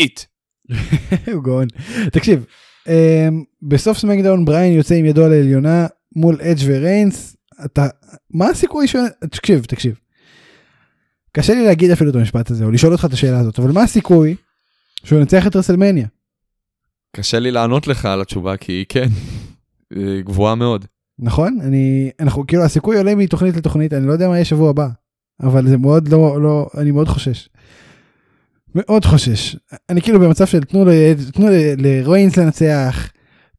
[0.01, 0.25] it.
[1.33, 1.67] הוא גאון.
[2.11, 2.45] תקשיב,
[2.87, 7.37] אמ, בסוף סמקדאון בריין יוצא עם ידו על העליונה מול אדג' וריינס.
[7.65, 7.87] אתה,
[8.29, 8.95] מה הסיכוי ש...
[9.31, 9.99] תקשיב, תקשיב.
[11.31, 13.83] קשה לי להגיד אפילו את המשפט הזה, או לשאול אותך את השאלה הזאת, אבל מה
[13.83, 14.35] הסיכוי
[15.03, 16.07] שהוא ינצח את רסלמניה?
[17.15, 19.07] קשה לי לענות לך על התשובה, כי היא כן,
[19.95, 20.85] היא גבוהה מאוד.
[21.19, 21.59] נכון?
[21.63, 24.87] אני, אנחנו, כאילו הסיכוי עולה מתוכנית לתוכנית, אני לא יודע מה יהיה שבוע הבא,
[25.43, 27.49] אבל זה מאוד לא, לא, אני מאוד חושש.
[28.75, 29.55] מאוד חושש.
[29.89, 30.85] אני כאילו במצב של תנו,
[31.33, 33.09] תנו ל- לרוינס לנצח,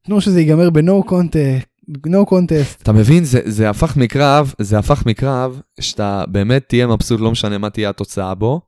[0.03, 2.83] תנו שזה ייגמר ב-no contest, no contest.
[2.83, 7.59] אתה מבין, זה, זה הפך מקרב, זה הפך מקרב שאתה באמת תהיה מבסוט, לא משנה
[7.59, 8.61] מה תהיה התוצאה בו,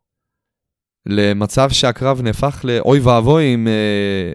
[1.06, 4.32] למצב שהקרב נהפך לאוי ואבוי אם אה,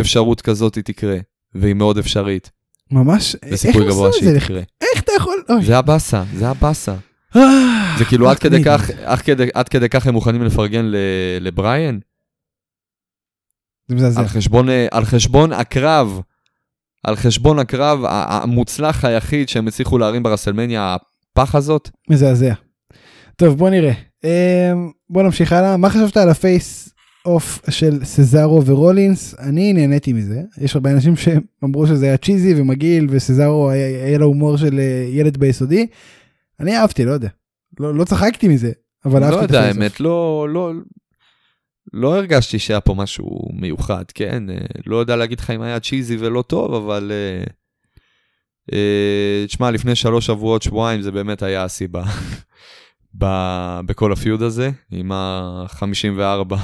[0.00, 1.16] אפשרות כזאת תקרה,
[1.54, 2.50] והיא מאוד אפשרית,
[2.90, 3.36] ממש,
[3.66, 4.40] איך גבוה עשו את זה?
[4.40, 4.60] תקרה.
[4.60, 5.42] איך אתה יכול?
[5.50, 5.64] אוי.
[5.64, 6.94] זה הבאסה, זה הבאסה.
[7.36, 8.64] אה, זה כאילו עד כדי.
[8.64, 10.84] כך, עד כדי, עד כדי כך הם מוכנים לפרגן
[11.40, 11.98] לבריאן,
[13.88, 14.20] זה מזעזע.
[14.20, 16.20] על חשבון, אה, על חשבון הקרב,
[17.02, 20.96] על חשבון הקרב המוצלח היחיד שהם הצליחו להרים ברסלמניה,
[21.32, 21.90] הפח הזאת.
[22.10, 22.54] מזעזע.
[23.36, 23.92] טוב, בוא נראה.
[24.24, 25.76] אמ, בוא נמשיך הלאה.
[25.76, 26.93] מה חשבת על ה face
[27.24, 29.34] off של סזארו ורולינס?
[29.38, 30.42] אני נהניתי מזה.
[30.58, 35.08] יש הרבה אנשים שאמרו שזה היה cheesy ומגעיל וסזארו היה, היה לו הומור של אה,
[35.10, 35.86] ילד ביסודי.
[36.60, 37.28] אני אהבתי, לא יודע.
[37.80, 38.72] לא, לא צחקתי מזה,
[39.04, 40.72] אבל לא אהבתי את יודע, ה face האמת, לא, לא,
[41.92, 44.50] לא הרגשתי שהיה פה משהו מיוחד, כן?
[44.50, 44.56] אה,
[44.86, 47.12] לא יודע להגיד לך אם היה cheesy ולא טוב, אבל...
[48.72, 52.04] אה, תשמע, לפני שלוש שבועות, שבועיים, זה באמת היה הסיבה
[53.86, 56.56] בכל ה feud הזה, עם ה-54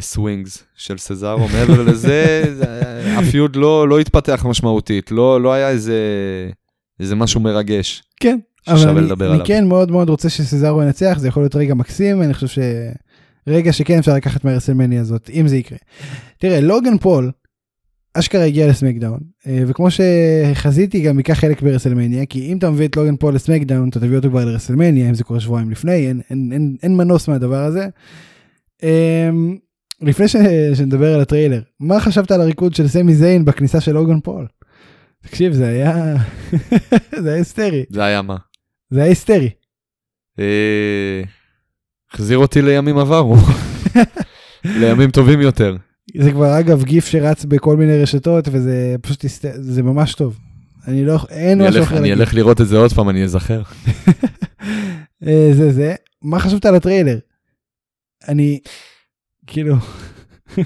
[0.00, 1.48] swings של סזארו.
[1.48, 2.82] מעבר לזה, זה-
[3.18, 5.96] ה feud לא, לא התפתח משמעותית, לא, לא היה איזה,
[7.00, 8.02] איזה משהו מרגש.
[8.20, 9.46] כן, אבל אני, לדבר אני עליו.
[9.46, 12.62] כן מאוד מאוד רוצה שסזארו ינצח, זה יכול להיות רגע מקסים, אני חושב
[13.48, 15.78] שרגע שכן אפשר לקחת מה WrestleMania הזאת, אם זה יקרה.
[16.38, 17.30] תראה, לוגן פול,
[18.14, 22.70] אשכרה הגיע ל SmackDown, אה, וכמו שחזיתי גם ייקח חלק ב WrestleMania, כי אם אתה
[22.70, 25.40] מביא את לוגן פול ל SmackDown, אתה תביא אותו כבר ל WrestleMania, אם זה קורה
[25.40, 27.86] שבועיים לפני, אין, אין, אין, אין מנוס מהדבר הזה.
[28.82, 29.56] אמ,
[30.02, 30.36] לפני ש,
[30.74, 34.46] שנדבר על הטריילר, מה חשבת על הריקוד של סמי זיין בכניסה של לוגן פול?
[35.22, 36.14] תקשיב, זה היה,
[37.22, 37.84] זה היה היסטרי.
[37.90, 38.36] זה היה מה?
[38.90, 39.50] זה היה היסטרי.
[40.38, 41.22] אה,
[42.12, 43.36] החזיר אותי לימים עברו,
[44.80, 45.76] לימים טובים יותר.
[46.20, 50.38] זה כבר אגב גיף שרץ בכל מיני רשתות וזה פשוט היסט- זה ממש טוב.
[50.88, 52.12] אני לא אין משהו אחר אני.
[52.12, 53.62] אלך לראות את זה עוד פעם, אני אזכר.
[55.26, 55.94] אה, זה זה.
[56.22, 57.18] מה חשבת על הטריילר?
[58.28, 58.60] אני
[59.46, 59.76] כאילו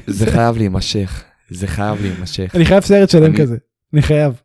[0.06, 2.50] זה חייב להימשך, זה חייב להימשך.
[2.56, 3.56] אני חייב סרט שלם אני- כזה.
[3.92, 4.40] אני חייב.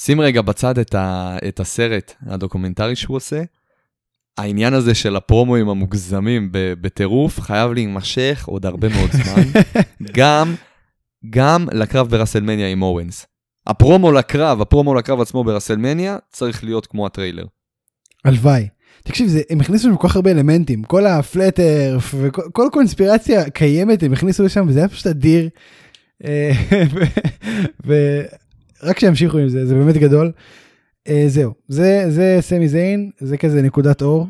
[0.00, 3.42] שים רגע בצד את, ה, את הסרט הדוקומנטרי שהוא עושה.
[4.38, 9.42] העניין הזה של הפרומואים המוגזמים בטירוף חייב להימשך עוד הרבה מאוד זמן.
[10.16, 10.54] גם,
[11.30, 13.26] גם לקרב ב WrestleMania עם אוונס.
[13.66, 17.46] הפרומו לקרב, הפרומו לקרב עצמו ב WrestleMania צריך להיות כמו הטריילר.
[18.24, 18.68] הלוואי.
[19.06, 22.68] תקשיב זה הם הכניסו שם כל כך הרבה אלמנטים כל ה flat earth וכל כל
[22.72, 25.48] קונספירציה קיימת הם הכניסו לשם וזה היה פשוט אדיר.
[26.24, 26.52] אה,
[27.86, 30.32] ורק שימשיכו עם זה זה באמת גדול.
[31.08, 34.26] אה, זהו זה זה סמי זיין זה כזה נקודת אור.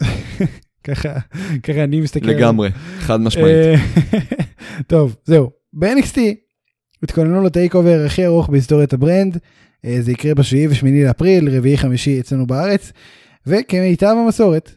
[0.84, 1.12] ככה
[1.62, 2.26] ככה אני מסתכל.
[2.26, 3.56] לגמרי, חד משמעית.
[3.56, 3.74] אה,
[4.86, 6.18] טוב זהו ב-NXT
[7.02, 9.38] התכוננו ל TakeOver הכי ארוך בהיסטוריית ה brand
[10.00, 12.92] זה יקרה בשביעי ושמיני לאפריל רביעי חמישי אצלנו בארץ
[13.46, 14.72] וכמיטב המסורת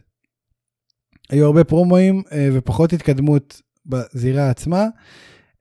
[1.30, 4.86] היו הרבה פרומואים אה, ופחות התקדמות בזירה עצמה.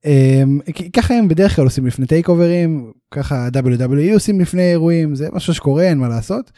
[0.06, 0.44] אה,
[0.74, 5.28] כי ככה הם בדרך כלל עושים לפני טייק אוברים ככה WWE עושים לפני אירועים זה
[5.34, 6.52] משהו שקורה אין מה לעשות.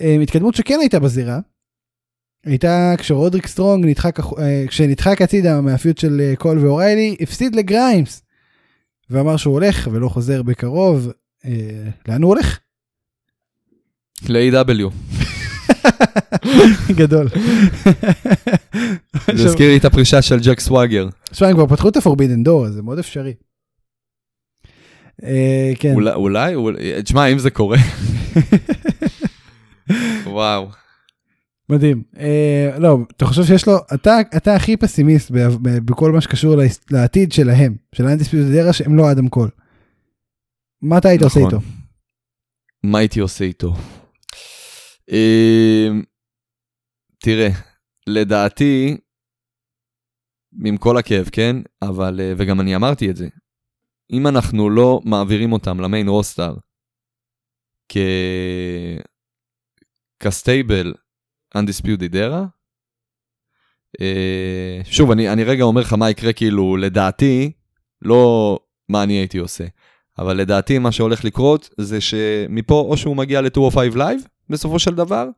[0.00, 1.38] אה, התקדמות שכן הייתה בזירה
[2.46, 4.18] הייתה כשרודריק סטרונג נדחק,
[4.68, 8.22] כשנדחק הצידה מה feud של קול ואוריילי, הפסיד לגריימס.
[9.10, 11.12] ואמר שהוא הולך ולא חוזר בקרוב.
[12.08, 12.58] לאן הוא הולך?
[14.28, 15.27] ל-AW.
[17.00, 17.28] גדול.
[19.34, 21.08] זה הזכיר לי את הפרישה של ג'ק סוואגר.
[21.30, 23.34] תשמע, הם כבר פתחו את Door, אז זה מאוד אפשרי.
[25.24, 25.94] אה, כן.
[25.94, 26.54] אולי,
[27.04, 27.78] תשמע, אם זה קורה.
[30.26, 30.68] וואו.
[31.68, 32.02] מדהים.
[32.18, 36.56] אה, לא, אתה חושב שיש לו, אתה, אתה הכי פסימיסט ב, ב, בכל מה שקשור
[36.90, 39.48] לעתיד שלהם, של האנטיספיוט דרה שהם לא אדם קול.
[40.82, 41.54] מה אתה היית עושה נכון.
[41.54, 41.66] איתו?
[42.84, 43.74] מה הייתי עושה איתו?
[45.08, 46.02] אמ,
[47.18, 47.48] תראה,
[48.06, 48.96] לדעתי,
[50.64, 51.56] עם כל הכאב, כן?
[51.82, 53.28] אבל, אה, וגם אני אמרתי את זה,
[54.12, 56.54] אם אנחנו לא מעבירים אותם למיין רוסטר
[57.88, 57.96] כ...
[60.20, 60.94] כסטייבל
[61.56, 62.58] undisputed era,
[64.00, 67.52] אה, שוב, אני, אני רגע אומר לך מה יקרה, כאילו, לדעתי,
[68.02, 69.64] לא מה אני הייתי עושה.
[70.18, 74.20] אבל לדעתי מה שהולך לקרות זה שמפה או שהוא מגיע ל-205 Live
[74.50, 75.28] בסופו של דבר,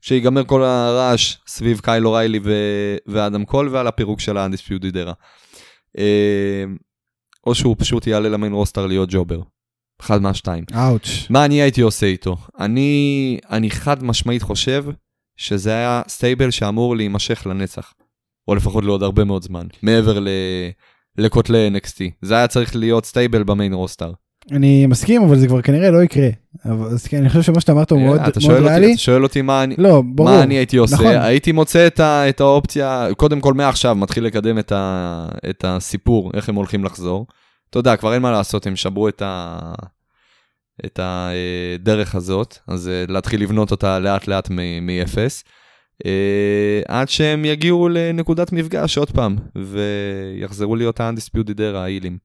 [0.00, 5.12] שיגמר כל הרעש סביב קייל אוריילי ו- ואדם קול ועל הפירוק של ה-Undisputed Era.
[5.98, 6.64] אה,
[7.46, 9.40] או שהוא פשוט יעלה ל main roster להיות jobber.
[10.00, 10.64] אחד מהשתיים.
[10.74, 11.30] אאוץ'.
[11.30, 12.36] מה אני הייתי עושה איתו?
[12.58, 14.84] אני, אני חד משמעית חושב
[15.36, 17.94] שזה היה stable שאמור להימשך לנצח.
[18.48, 19.66] או לפחות לעוד הרבה מאוד זמן.
[19.82, 20.28] מעבר ל...
[21.18, 22.00] לכותלי NXT.
[22.22, 24.12] זה היה צריך להיות stable ב main roster.
[24.52, 26.28] אני מסכים, אבל זה כבר כנראה לא יקרה.
[26.64, 28.92] אבל, אז כן, אני חושב שמה שאתה אמרת הוא מאוד אה, אתה מאוד ריאלי.
[28.92, 29.74] אתה שואל אותי מה אני...
[29.78, 30.30] לא, ברור.
[30.30, 30.94] מה אני הייתי עושה?
[30.94, 31.06] נכון.
[31.06, 36.30] הייתי מוצא את, ה, את האופציה, קודם כל מעכשיו מתחיל לקדם את, ה, את הסיפור,
[36.34, 37.26] איך הם הולכים לחזור.
[37.70, 39.58] אתה יודע, כבר אין מה לעשות, הם שברו את, ה,
[40.86, 44.48] את הדרך הזאת, אז אה, להתחיל לבנות אותה לאט לאט
[44.82, 45.44] מאפס.
[46.06, 52.18] אה, עד שהם יגיעו לנקודת מפגש עוד פעם, ויחזרו להיות ה-Undisputed Era, ההילים.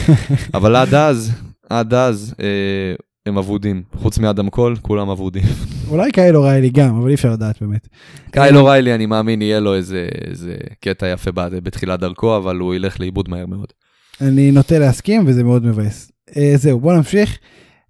[0.54, 1.32] אבל עד אז,
[1.70, 2.94] עד אז, אה,
[3.26, 3.82] הם אבודים.
[3.96, 5.42] חוץ מאדם קול, כולם אבודים.
[5.90, 7.88] אולי קייל אוריילי גם, אבל אי אפשר לדעת באמת.
[8.30, 12.74] קייל אוריילי, אני מאמין, יהיה לו איזה, איזה קטע יפה ב- בתחילת דרכו, אבל הוא
[12.74, 13.72] ילך לאיבוד מהר מאוד.
[14.20, 16.12] אני נוטה להסכים וזה מאוד מבאס.
[16.36, 17.38] אה, זהו, בוא נמשיך.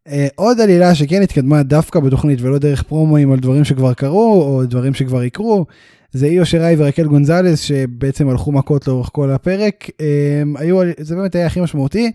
[0.08, 4.64] אה, עוד עלילה שכן התקדמה דווקא בתוכנית ולא דרך פרומואים על דברים שכבר קרו או
[4.64, 5.66] דברים שכבר יקרו.
[6.12, 9.90] זה איו שיראי ורקל גונזלס שבעצם הלכו מכות לאורך כל הפרק.
[10.00, 12.12] אה, היו, זה באמת היה הכי משמעותי.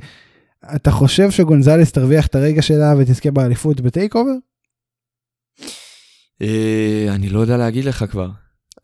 [0.75, 4.31] אתה חושב שגונזלס תרוויח את הרגע שלה ותזכה באליפות ב TakeOver?
[6.41, 8.29] אה, אני לא יודע להגיד לך כבר.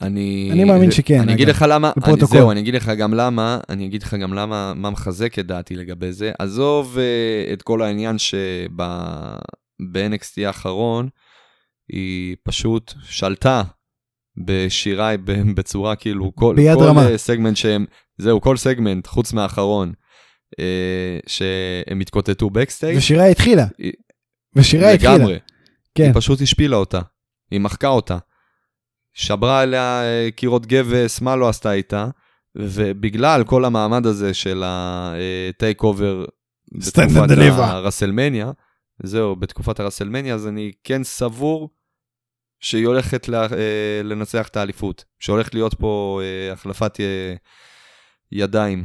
[0.01, 0.49] אני...
[0.51, 1.49] אני מאמין שכן, אני אגיד.
[1.49, 2.25] לך למה, אני.
[2.25, 5.75] זהו, אני אגיד לך גם למה, אני אגיד לך גם למה, מה מחזק את דעתי
[5.75, 6.31] לגבי זה.
[6.39, 9.27] עזוב אה, את כל העניין שב-NXT
[10.45, 11.09] האחרון,
[11.89, 13.63] היא פשוט שלטה
[14.45, 15.17] בשיריי
[15.55, 17.07] בצורה כאילו, כל, ביד כל רמה.
[17.07, 17.85] אה, סגמנט שהם,
[18.17, 19.93] זהו, כל סגמנט, חוץ מהאחרון,
[21.27, 23.65] שהם התקוטטו backstage, ושיראי התחילה.
[23.77, 23.93] היא-
[24.55, 25.15] ושיראי התחילה.
[25.17, 25.39] לגמרי.
[25.95, 26.03] כן.
[26.03, 26.99] היא פשוט השפילה אותה,
[27.51, 28.17] היא מחקה אותה.
[29.13, 32.07] שברה עליה אה, קירות גבס, מה לא עשתה איתה,
[32.55, 36.25] ובגלל כל המעמד הזה של ה TakeOver
[36.71, 37.29] בתקופת.
[37.59, 38.51] ה WrestleMania,
[39.03, 41.69] זהו, בתקופת ה WrestleMania, אז אני כן סבור
[42.59, 47.33] שהיא הולכת לה, אה, לנצח את האליפות, שהולך להיות פה אה, החלפת אה,
[48.31, 48.83] ידיים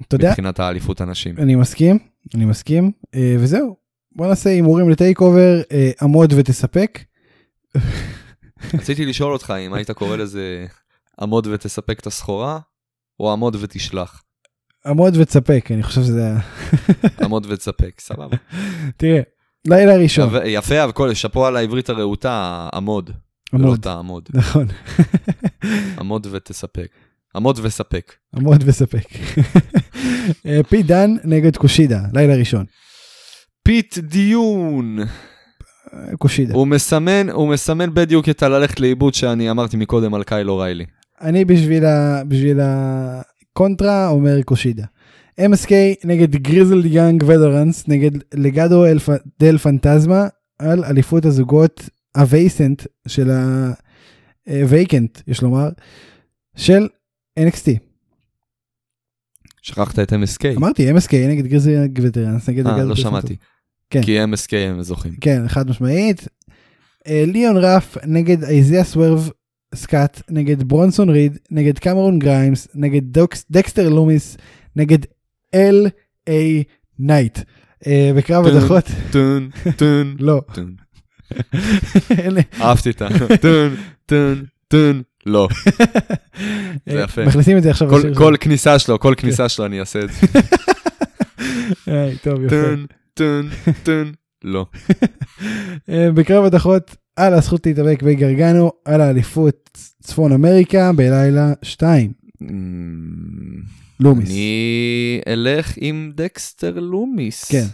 [0.00, 1.34] אתה יודע, מבחינת האליפות הנשים.
[1.38, 1.98] אני מסכים,
[2.34, 3.76] אני מסכים, אה, וזהו.
[4.12, 6.98] בוא נעשה הימורים ל TakeOver, אה, עמוד ותספק.
[8.74, 10.66] רציתי לשאול אותך אם היית קורא לזה
[11.20, 12.58] עמוד ותספק את הסחורה,
[13.20, 14.22] או עמוד ותשלח.
[14.86, 16.38] עמוד ותספק, אני חושב שזה ה...
[17.24, 18.36] עמוד ותספק, סבבה.
[18.96, 19.20] תראה,
[19.64, 23.10] לילה ראשון, יפה- אבל שאפו על העברית הרהוטה, עמוד.
[23.52, 24.28] לא עמוד, תעמוד.
[24.34, 24.66] נכון,
[25.98, 26.88] עמוד ותספק.
[27.36, 28.12] עמוד וספק.
[28.36, 29.04] עמוד וספק.
[30.46, 32.64] אה, פיט דאן נגד קושידה, לילה ראשון.
[33.62, 34.98] פיט דאן.
[35.94, 36.54] אה, קושידה.
[36.54, 40.84] הוא מסמן, הוא מסמן בדיוק את הללכת לאיבוד שאני אמרתי מקודם על קייל אוריילי.
[41.20, 44.84] אני בשביל ה- בשביל הקונטרה אומר קושידה.
[45.40, 45.70] MSK
[46.04, 50.26] נגד Grizzled Young Veterans נגד לגדו אלפ- דל פנטזמה
[50.58, 53.30] על אליפות הזוגות ה vacant של
[54.46, 55.68] ה vacant יש לומר
[56.56, 56.88] של
[57.40, 57.70] NXT.
[59.62, 60.56] שכחת את MSK.
[60.56, 63.36] אמרתי MSK נגד Grizzled Veterans נגד אה, לא שמעתי.
[63.90, 64.02] כן.
[64.02, 65.14] כי MSK הם זוכים.
[65.20, 66.28] כן חד משמעית.
[67.06, 69.30] אה, ליאון רף נגד אייזיה סוורב
[69.74, 74.36] סקאט נגד ברונסון ריד נגד קמרון גריימס נגד דוקס, דקסטר לומיס
[74.76, 74.98] נגד
[75.54, 75.86] אל
[76.28, 76.64] איי
[76.98, 77.38] נייט.
[77.86, 78.46] אה, בקרב.
[78.46, 80.40] הדחות טון, טון, לא.
[82.60, 83.08] אהבתי את ה...
[83.40, 83.76] טון,
[84.06, 85.02] טון, טון.
[85.26, 85.48] לא.
[86.86, 87.24] זה יפה.
[87.24, 87.88] מכניסים את זה עכשיו.
[88.14, 90.26] כל- כניסה שלו, כל כניסה שלו אני אעשה את זה.
[92.24, 92.56] טוב יפה.
[92.56, 93.48] טון, טון,
[93.82, 94.12] טון.
[94.44, 94.66] לא.
[95.90, 102.12] אה, בקרב הדחות על הזכות להתאבק בגרגנו על האליפות צפון אמריקה בלילה 2.
[102.42, 102.46] אמ,
[104.00, 104.28] לומיס.
[104.30, 107.44] אני אלך עם דקסטר לומיס.
[107.44, 107.64] כן.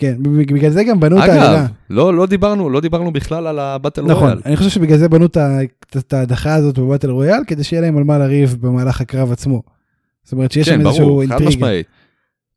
[0.00, 1.60] כן, בגלל זה גם בנו את העלילה.
[1.60, 4.40] אגב, לא, לא דיברנו, לא דיברנו בכלל על הבטל נכון, רויאל.
[4.46, 8.18] אני חושב שבגלל זה בנו את ההדחה הזאת בבטל רויאל, כדי שיהיה להם על מה
[8.18, 9.62] לריב במהלך הקרב עצמו.
[10.22, 11.48] זאת אומרת שיש כן, שם איזשהו ברור, חד אינטריגה.
[11.50, 11.86] משמעית.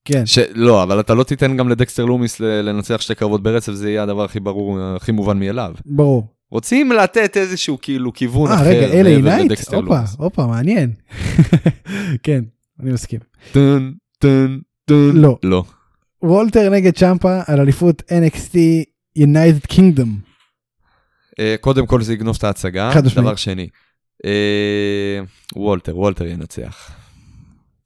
[0.05, 0.39] כן, ש...
[0.53, 4.23] לא, אבל אתה לא תיתן גם לדקסטר לומיס לנצח שתי קרבות ברצף, זה יהיה הדבר
[4.23, 5.73] הכי ברור, הכי מובן מאליו.
[5.85, 6.27] ברור.
[6.51, 9.73] רוצים לתת איזשהו כאילו כיוון אה, אחר רגע, אלי מעבר נייט?
[9.73, 9.99] הופה.
[10.17, 10.91] הופה, מעניין.
[12.23, 12.43] כן,
[12.79, 13.19] אני מסכים.
[13.51, 15.17] טון, טון, טון.
[15.17, 15.37] לא.
[15.43, 15.63] לא.
[16.23, 18.55] וולטר נגד צ'מפה על אליפות NXT
[19.19, 20.07] United Kingdom.
[21.39, 22.91] אה, קודם כל זה יגנוב את ההצגה.
[23.15, 23.67] דבר שני,
[24.25, 25.19] אה,
[25.55, 26.91] וולטר, וולטר ינצח.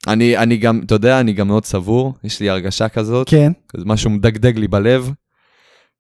[0.08, 3.86] אני, אני גם, אתה יודע, אני גם מאוד סבור, יש לי הרגשה כזאת, כן, כזה
[3.86, 5.12] משהו מדגדג לי בלב,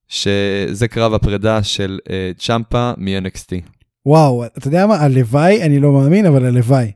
[0.07, 3.69] שזה קרב הפרידה של אה, צ'מפה מ-NXT.
[4.05, 4.95] וואו, אתה יודע מה?
[4.95, 6.91] הלוואי, אני לא מאמין, אבל הלוואי.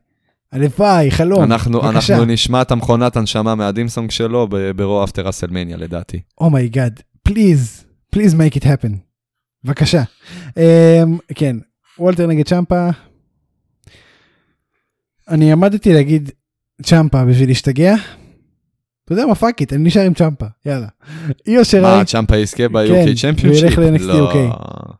[0.51, 1.43] הלוואי, חלום.
[1.43, 2.13] אנחנו, בבקשה.
[2.13, 6.19] אנחנו נשמע את המכונת הנשמה מה theme song שלו ב- ב Raw after WrestleMania לדעתי.
[6.41, 8.91] Oh my God, please, please make it happen.
[9.63, 10.03] בבקשה.
[10.49, 10.53] Um,
[11.35, 11.55] כן,
[11.99, 12.89] וולטר נגד צ'מפה.
[15.29, 16.31] אני עמדתי להגיד
[16.83, 17.95] צ'מפה בשביל להשתגע,
[19.05, 20.87] אתה יודע מה fuck it, אני נשאר עם צ'מפה, יאללה.
[21.47, 23.77] איו שיראי, מה, צ'מפה יזכה ב-UK כן, צ'מפיונשיפ?
[23.77, 24.31] וילך ל-NXT לא.
[24.31, 24.35] UK.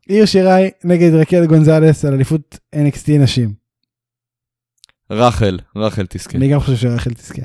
[0.09, 3.61] איו שיראי נגד רקל גונזלס על אליפות NXT נשים.
[5.12, 6.38] רחל, רחל תזכה.
[6.38, 7.41] אני גם חושב שרחל תזכה.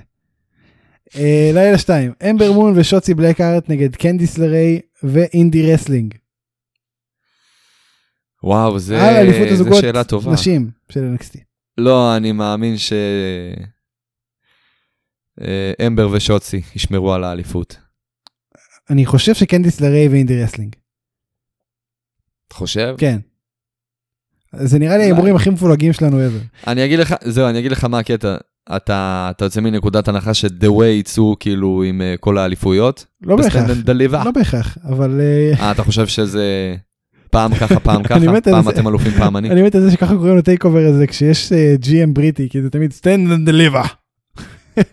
[1.16, 6.14] אה, לילה 2, אמבר מון ושוצי בלקארט נגד קנדיס לריי ואינדי רסלינג.
[8.42, 8.98] וואו, זה
[9.56, 10.32] זה שאלה טובה.
[10.32, 11.38] נשים של NXT.
[11.78, 12.92] לא, אני מאמין ש...
[15.40, 17.76] אה, אמבר ושוצי ישמרו על האליפות.
[18.90, 20.76] אני חושב שקנדיס לריי ואינדי רסלינג.
[22.48, 22.94] אתה חושב?
[22.98, 23.18] כן.
[24.52, 25.02] זה נראה לי.
[25.02, 26.66] ההימורים הכי מפולגים שלנו ever.
[26.70, 28.36] אני אגיד לך, זהו, אני אגיד לך מה הקטע.
[28.76, 33.06] אתה, אתה יוצא מנקודת הנחה ש The Way יצאו כאילו עם אה, כל האליפויות?
[33.22, 33.70] לא בהכרח.
[34.24, 36.74] לא בהכרח, אבל אה, אה, אתה חושב שזה
[37.30, 38.40] פעם ככה, פעם ככה?
[38.42, 38.68] פעם.
[38.68, 39.50] אתם אלופים, פעם אני?
[39.52, 42.70] אני מת על זה שככה קוראים לטייק אובר הזה כשיש אה, GM בריטי, כי זה
[42.70, 43.88] תמיד stand and deliver.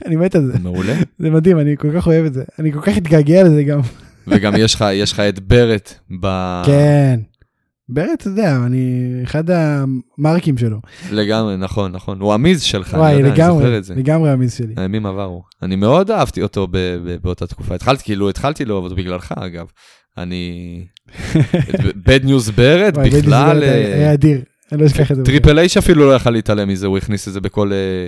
[0.06, 0.94] אני מת על זה, מעולה.
[1.20, 2.44] זה מדהים, אני כל כך אוהב את זה.
[2.60, 3.80] אני כל כך אתגעגע לזה גם.
[4.28, 4.76] וגם יש
[5.14, 6.28] לך את בארט ב...
[6.66, 7.20] כן.
[7.90, 10.78] בארט, אתה יודע, אני אחד המרקים שלו.
[11.12, 12.22] לגמרי, נכון, נכון.
[12.22, 13.96] הוא המיז שלך, אני וואי, יודע, אני זוכר לגמרי, את זה.
[13.96, 14.74] לגמרי המיז שלי.
[14.78, 15.44] הימים עברו.
[15.62, 17.76] אני מאוד אהבתי אותו ב- ב- באותה תקופה.
[17.76, 19.66] התחלתי, כאילו, התחלתי לאהוב אותו בגללך, אגב.
[20.18, 20.86] אני...
[22.06, 23.60] ברד, וואי, ביידי בכלל...
[23.60, 25.24] זיגרת היה אה, אדיר, אני לא אשכח את זה.
[25.24, 27.72] טריפל אייץ' אפילו לא יכל להתעלם מזה, הוא הכניס את זה בכל...
[27.74, 28.08] אה,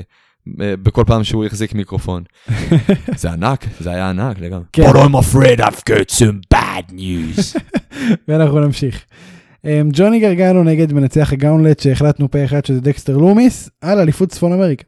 [0.61, 2.23] אה, בכל פעם שהוא החזיק מיקרופון.
[3.21, 4.63] זה ענק, זה היה ענק לגמרי.
[4.73, 4.89] כן.
[4.89, 7.59] But I'm afraid I've got some bad news.
[8.27, 9.05] ואנחנו נמשיך.
[9.65, 14.29] אמ, ג'וני גרגנו נגד מנצח ה gauntlet שהחלטנו פה אחד שזה דקסטר לומיס על אליפות
[14.29, 14.83] צפון אמריקה.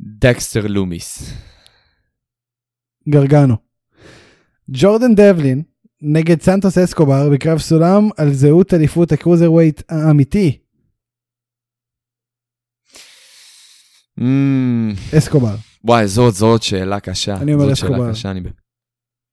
[0.00, 1.32] דקסטר לומיס.
[3.08, 3.56] גרגנו.
[4.70, 5.62] ג'ורדן דבלין
[6.00, 10.58] נגד סנטוס אסקובר בקרב סולם על זהות אליפות ה Cruiserweight האמיתי
[14.20, 17.36] Mm, אסקובר וואי, זאת, זאת שאלה קשה.
[17.36, 18.10] אני אומר אסקובר.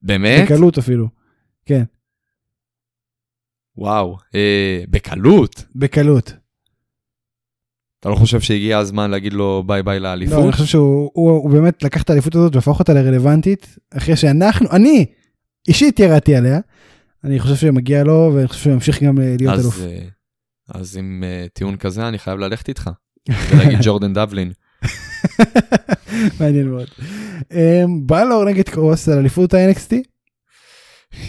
[0.02, 0.46] באמת?
[0.46, 1.23] בקלות אפילו.
[1.66, 1.84] כן
[3.78, 5.66] וואו, אה, בקלות.
[5.76, 6.34] בקלות.
[8.00, 10.44] אתה לא חושב שהגיע הזמן להגיד לו ביי ביי לא, לאליפות?
[10.44, 14.72] אני חושב שהוא הוא, הוא באמת לקח את האליפות הזאת והפך אותה לרלוונטית אחרי שאנחנו
[14.72, 15.06] אני
[15.68, 16.60] אישית ירדתי עליה.
[17.24, 19.76] אני חושב שמגיע לו ואני חושב שהוא ימשיך גם אה, להיות אלוף.
[19.76, 20.06] אז, אה,
[20.68, 22.90] אז עם אה, טיעון כזה אני חייב ללכת איתך.
[23.50, 24.52] ולהגיד ג'ורדן דבלין.
[26.40, 26.88] מעניין מאוד.
[27.52, 30.13] אמ, בלור נגד קרוס על אליפות ה-NXT.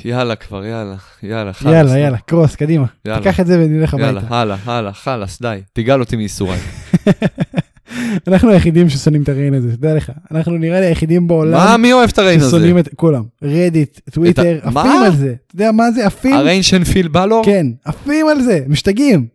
[0.05, 1.73] יאללה כבר, יאללה, יאללה, חלאס.
[1.73, 2.87] יאללה יאללה קרוס קדימה.
[3.05, 3.19] יאללה.
[3.19, 4.41] תיקח את זה ונלך יאללה, הביתה.
[4.41, 5.61] הלאה, הלאה, חלאס, די.
[5.73, 6.61] תגאל אותי מייסוריי.
[8.29, 10.13] אנחנו היחידים ששונאים את ה reign הזה, תדע לך.
[10.31, 12.49] אנחנו נראה לי היחידים מה, בעולם מי אוהב את ה reign הזה?
[12.49, 13.23] ששונאים את כולם.
[13.43, 14.81] רדיט, טוויטר, מה?
[14.81, 15.35] עפים על זה.
[15.47, 16.07] אתה יודע מה זה?
[16.07, 16.35] עפים?
[16.35, 17.45] ה reign של פיל בלור?
[17.45, 19.27] כן, עפים על זה, משתגעים.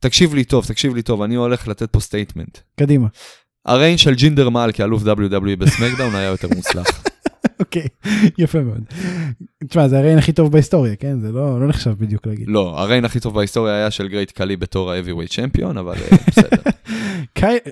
[0.00, 2.58] תקשיב לי טוב, תקשיב לי טוב, אני הולך לתת פה statement.
[2.80, 3.06] קדימה.
[3.66, 6.86] ה reign של ג'ינדר מהאל כאלוף WWE בסמקדאון היה יותר מוצלח.
[7.60, 7.86] אוקיי,
[8.38, 8.84] יפה מאוד.
[9.68, 11.20] תשמע, זה ה reign הכי טוב בהיסטוריה, כן?
[11.20, 12.44] זה לא לא נחשב בדיוק להגיד.
[12.48, 16.16] לא, ה reign הכי טוב בהיסטוריה היה של גרייט קאלי בתור ה-heavyweight champion, אבל אה,
[16.30, 16.62] בסדר,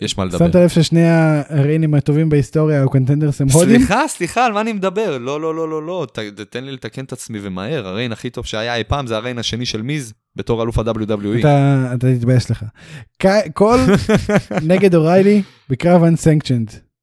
[0.01, 0.39] יש מה לדבר.
[0.39, 1.05] שמת לב ששני
[1.49, 3.79] הריינים הטובים בהיסטוריה הוא contenders הם הודים?
[3.79, 5.19] סליחה, סליחה, על מה אני מדבר?
[5.19, 6.07] לא, לא, לא, לא, לא,
[6.51, 9.21] תן לי לתקן את עצמי ומהר, ה reign הכי טוב שהיה אי פעם זה ה
[9.21, 11.39] reign השני של מיז בתור אלוף ה-WWE.
[11.41, 12.65] אתה אתה תתבייש לך.
[13.55, 13.79] קול
[14.63, 16.94] נגד אוריילי בקרב unsanctioned.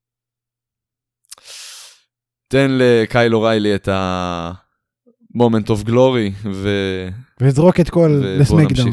[2.52, 6.70] תן לקייל אוריילי את ה-moment of glory, ו...
[7.42, 8.90] וזרוק את קול לסמקדאון.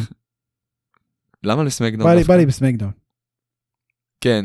[1.42, 2.10] למה לסמקדאון?
[2.10, 2.24] בא לי-?
[2.24, 2.90] בא לי בסמקדאון.
[4.20, 4.44] כן,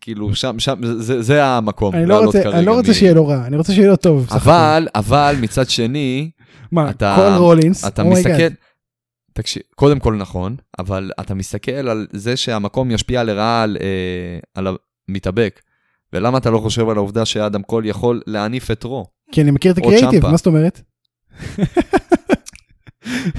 [0.00, 1.94] כאילו, שם, שם, זה, זה המקום.
[1.94, 4.26] אני לא רוצה- אני לא רוצה מ- שיהיה לו רע, אני רוצה שיהיה לו טוב.
[4.30, 6.30] אבל, אבל מצד שני,
[6.72, 8.54] מה, אתה- כל רולינס, אתה Oh מסתכל.
[9.32, 14.66] תקשיב, קודם כל נכון, אבל אתה מסתכל על זה שהמקום ישפיע לרעה על, אה, על
[15.08, 15.60] המתאבק.
[16.14, 19.06] ולמה אתה לא חושב על העובדה שאדם קול יכול להניף את רו?
[19.32, 20.26] כי אני מכיר את הקריאיטיב.
[20.26, 20.80] מה זאת אומרת?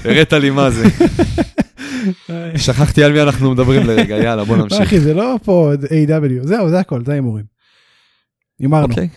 [0.06, 0.84] הראת לי מה זה.
[2.66, 4.82] שכחתי על מי אנחנו מדברים לרגע, יאללה בוא נמשיך.
[4.82, 7.46] אחי, זה לא פה A.W, זהו, זה הכל, זה ההימורים.
[8.60, 9.10] הימרנו, אוקיי,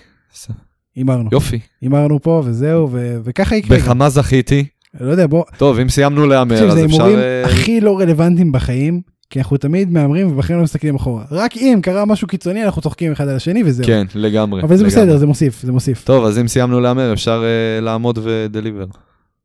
[0.97, 1.29] הימרנו.
[1.33, 1.59] יופי.
[1.81, 2.91] הימרנו פה וזהו,
[3.25, 3.79] וככה יקרה.
[3.79, 4.65] בכמה זכיתי?
[5.01, 6.95] לא יודע, בוא, טוב, אם סיימנו להמר, אז זה אפשר...
[6.95, 9.01] הימורים אה, הכי לא רלוונטיים בחיים,
[9.31, 11.25] כי אנחנו תמיד מהמרים ובכן לא מסתכלים אחורה.
[11.31, 13.87] רק אם קרה משהו קיצוני, אנחנו צוחקים אחד על השני וזהו.
[13.87, 14.63] כן, לגמרי.
[14.63, 15.03] אבל זה לגמרי.
[15.03, 16.05] בסדר, זה מוסיף, זה מוסיף.
[16.05, 18.87] טוב, אז אם סיימנו להמר, אפשר אה, לעמוד ודליבר.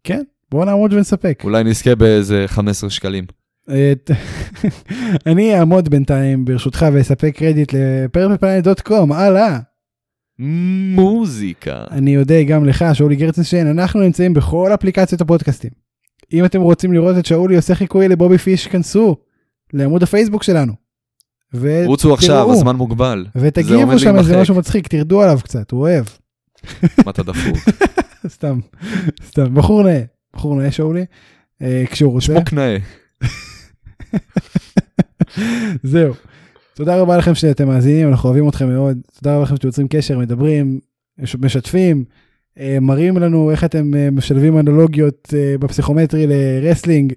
[0.03, 0.21] כן,
[0.51, 1.41] בוא נעמוד ונספק.
[1.43, 3.25] אולי נזכה באיזה 15 שקלים.
[3.69, 3.93] אה,
[5.31, 9.59] אני אעמוד בינתיים ברשותך ואספק קרדיט לפרפלפלנט.קום, הלאה.
[10.95, 11.83] מוזיקה.
[11.91, 15.71] אני אודה גם לך, שאולי גרצנשטיין, אנחנו נמצאים בכל אפליקציות הפודקאסטים.
[16.33, 19.17] אם אתם רוצים לראות את שאולי עושה חיקוי לבובי פיש, כנסו
[19.73, 20.73] לעמוד הפייסבוק שלנו.
[21.53, 22.53] ו- רוצו עכשיו, תראו.
[22.53, 23.25] הזמן מוגבל.
[23.35, 24.41] ותגיבו שם איזה.
[24.41, 26.05] משהו מצחיק, תרדו עליו קצת, הוא אוהב.
[27.05, 27.57] מה אתה דפוק?
[28.27, 28.59] סתם,
[29.27, 30.01] סתם, בחור נאה,
[30.35, 31.05] בחור נאה שאולי,
[31.61, 32.25] אה, כשהוא רוצה.
[32.25, 32.77] שמוק נאה.
[35.83, 36.13] זהו.
[36.75, 38.97] תודה רבה לכם שאתם מאזינים, אנחנו אוהבים אתכם מאוד.
[39.19, 40.79] תודה רבה לכם שאתם יוצרים קשר, מדברים,
[41.19, 42.03] מש- משתפים,
[42.59, 47.13] אה, מראים לנו איך אתם אה, משלבים אנלוגיות אה, בפסיכומטרי ל wrestling.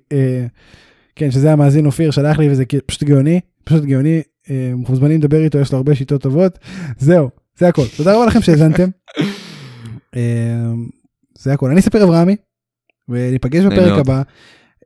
[1.17, 4.23] כן, שזה המאזין אופיר שלח לי וזה פשוט גאוני, פשוט גאוני.
[4.51, 6.59] אה, מוזמנים לדבר איתו, יש לו הרבה שיטות טובות.
[6.99, 7.83] זהו, זה הכל.
[7.97, 8.89] תודה רבה לכם שהאזנתם.
[10.17, 10.73] אה,
[11.39, 11.71] זה הכל.
[11.71, 12.37] אני ספיר אברהמי,
[13.09, 13.99] וניפגש בפרק.
[13.99, 14.23] הבא.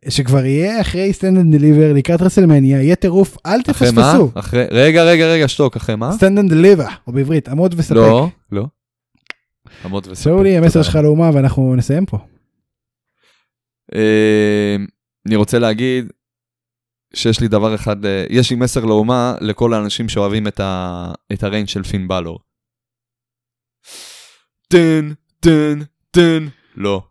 [0.09, 4.03] שכבר יהיה אחרי Stand and Deliver לקראת WrestleMania, יהיה טירוף, אל אחרי מה?
[4.03, 4.31] תפספסו.
[4.35, 4.64] אחרי...
[4.70, 6.12] רגע, רגע, רגע, שתוק, אחרי מה?
[6.12, 7.97] Stand and Deliver, או בעברית, עמוד וספק.
[7.97, 8.66] לא, לא.
[9.85, 10.24] עמוד וספק.
[10.24, 12.18] שאולי, המסר שלך לאומה ואנחנו נסיים פה.
[13.95, 14.76] אה,
[15.26, 16.12] אני רוצה להגיד
[17.14, 21.42] שיש לי דבר אחד, אה, יש לי מסר לאומה לכל האנשים שאוהבים את, ה, את
[21.42, 22.38] הריינג של פין בלור.
[24.68, 25.78] טן, טן,
[26.11, 26.46] טן.
[26.76, 27.09] לא.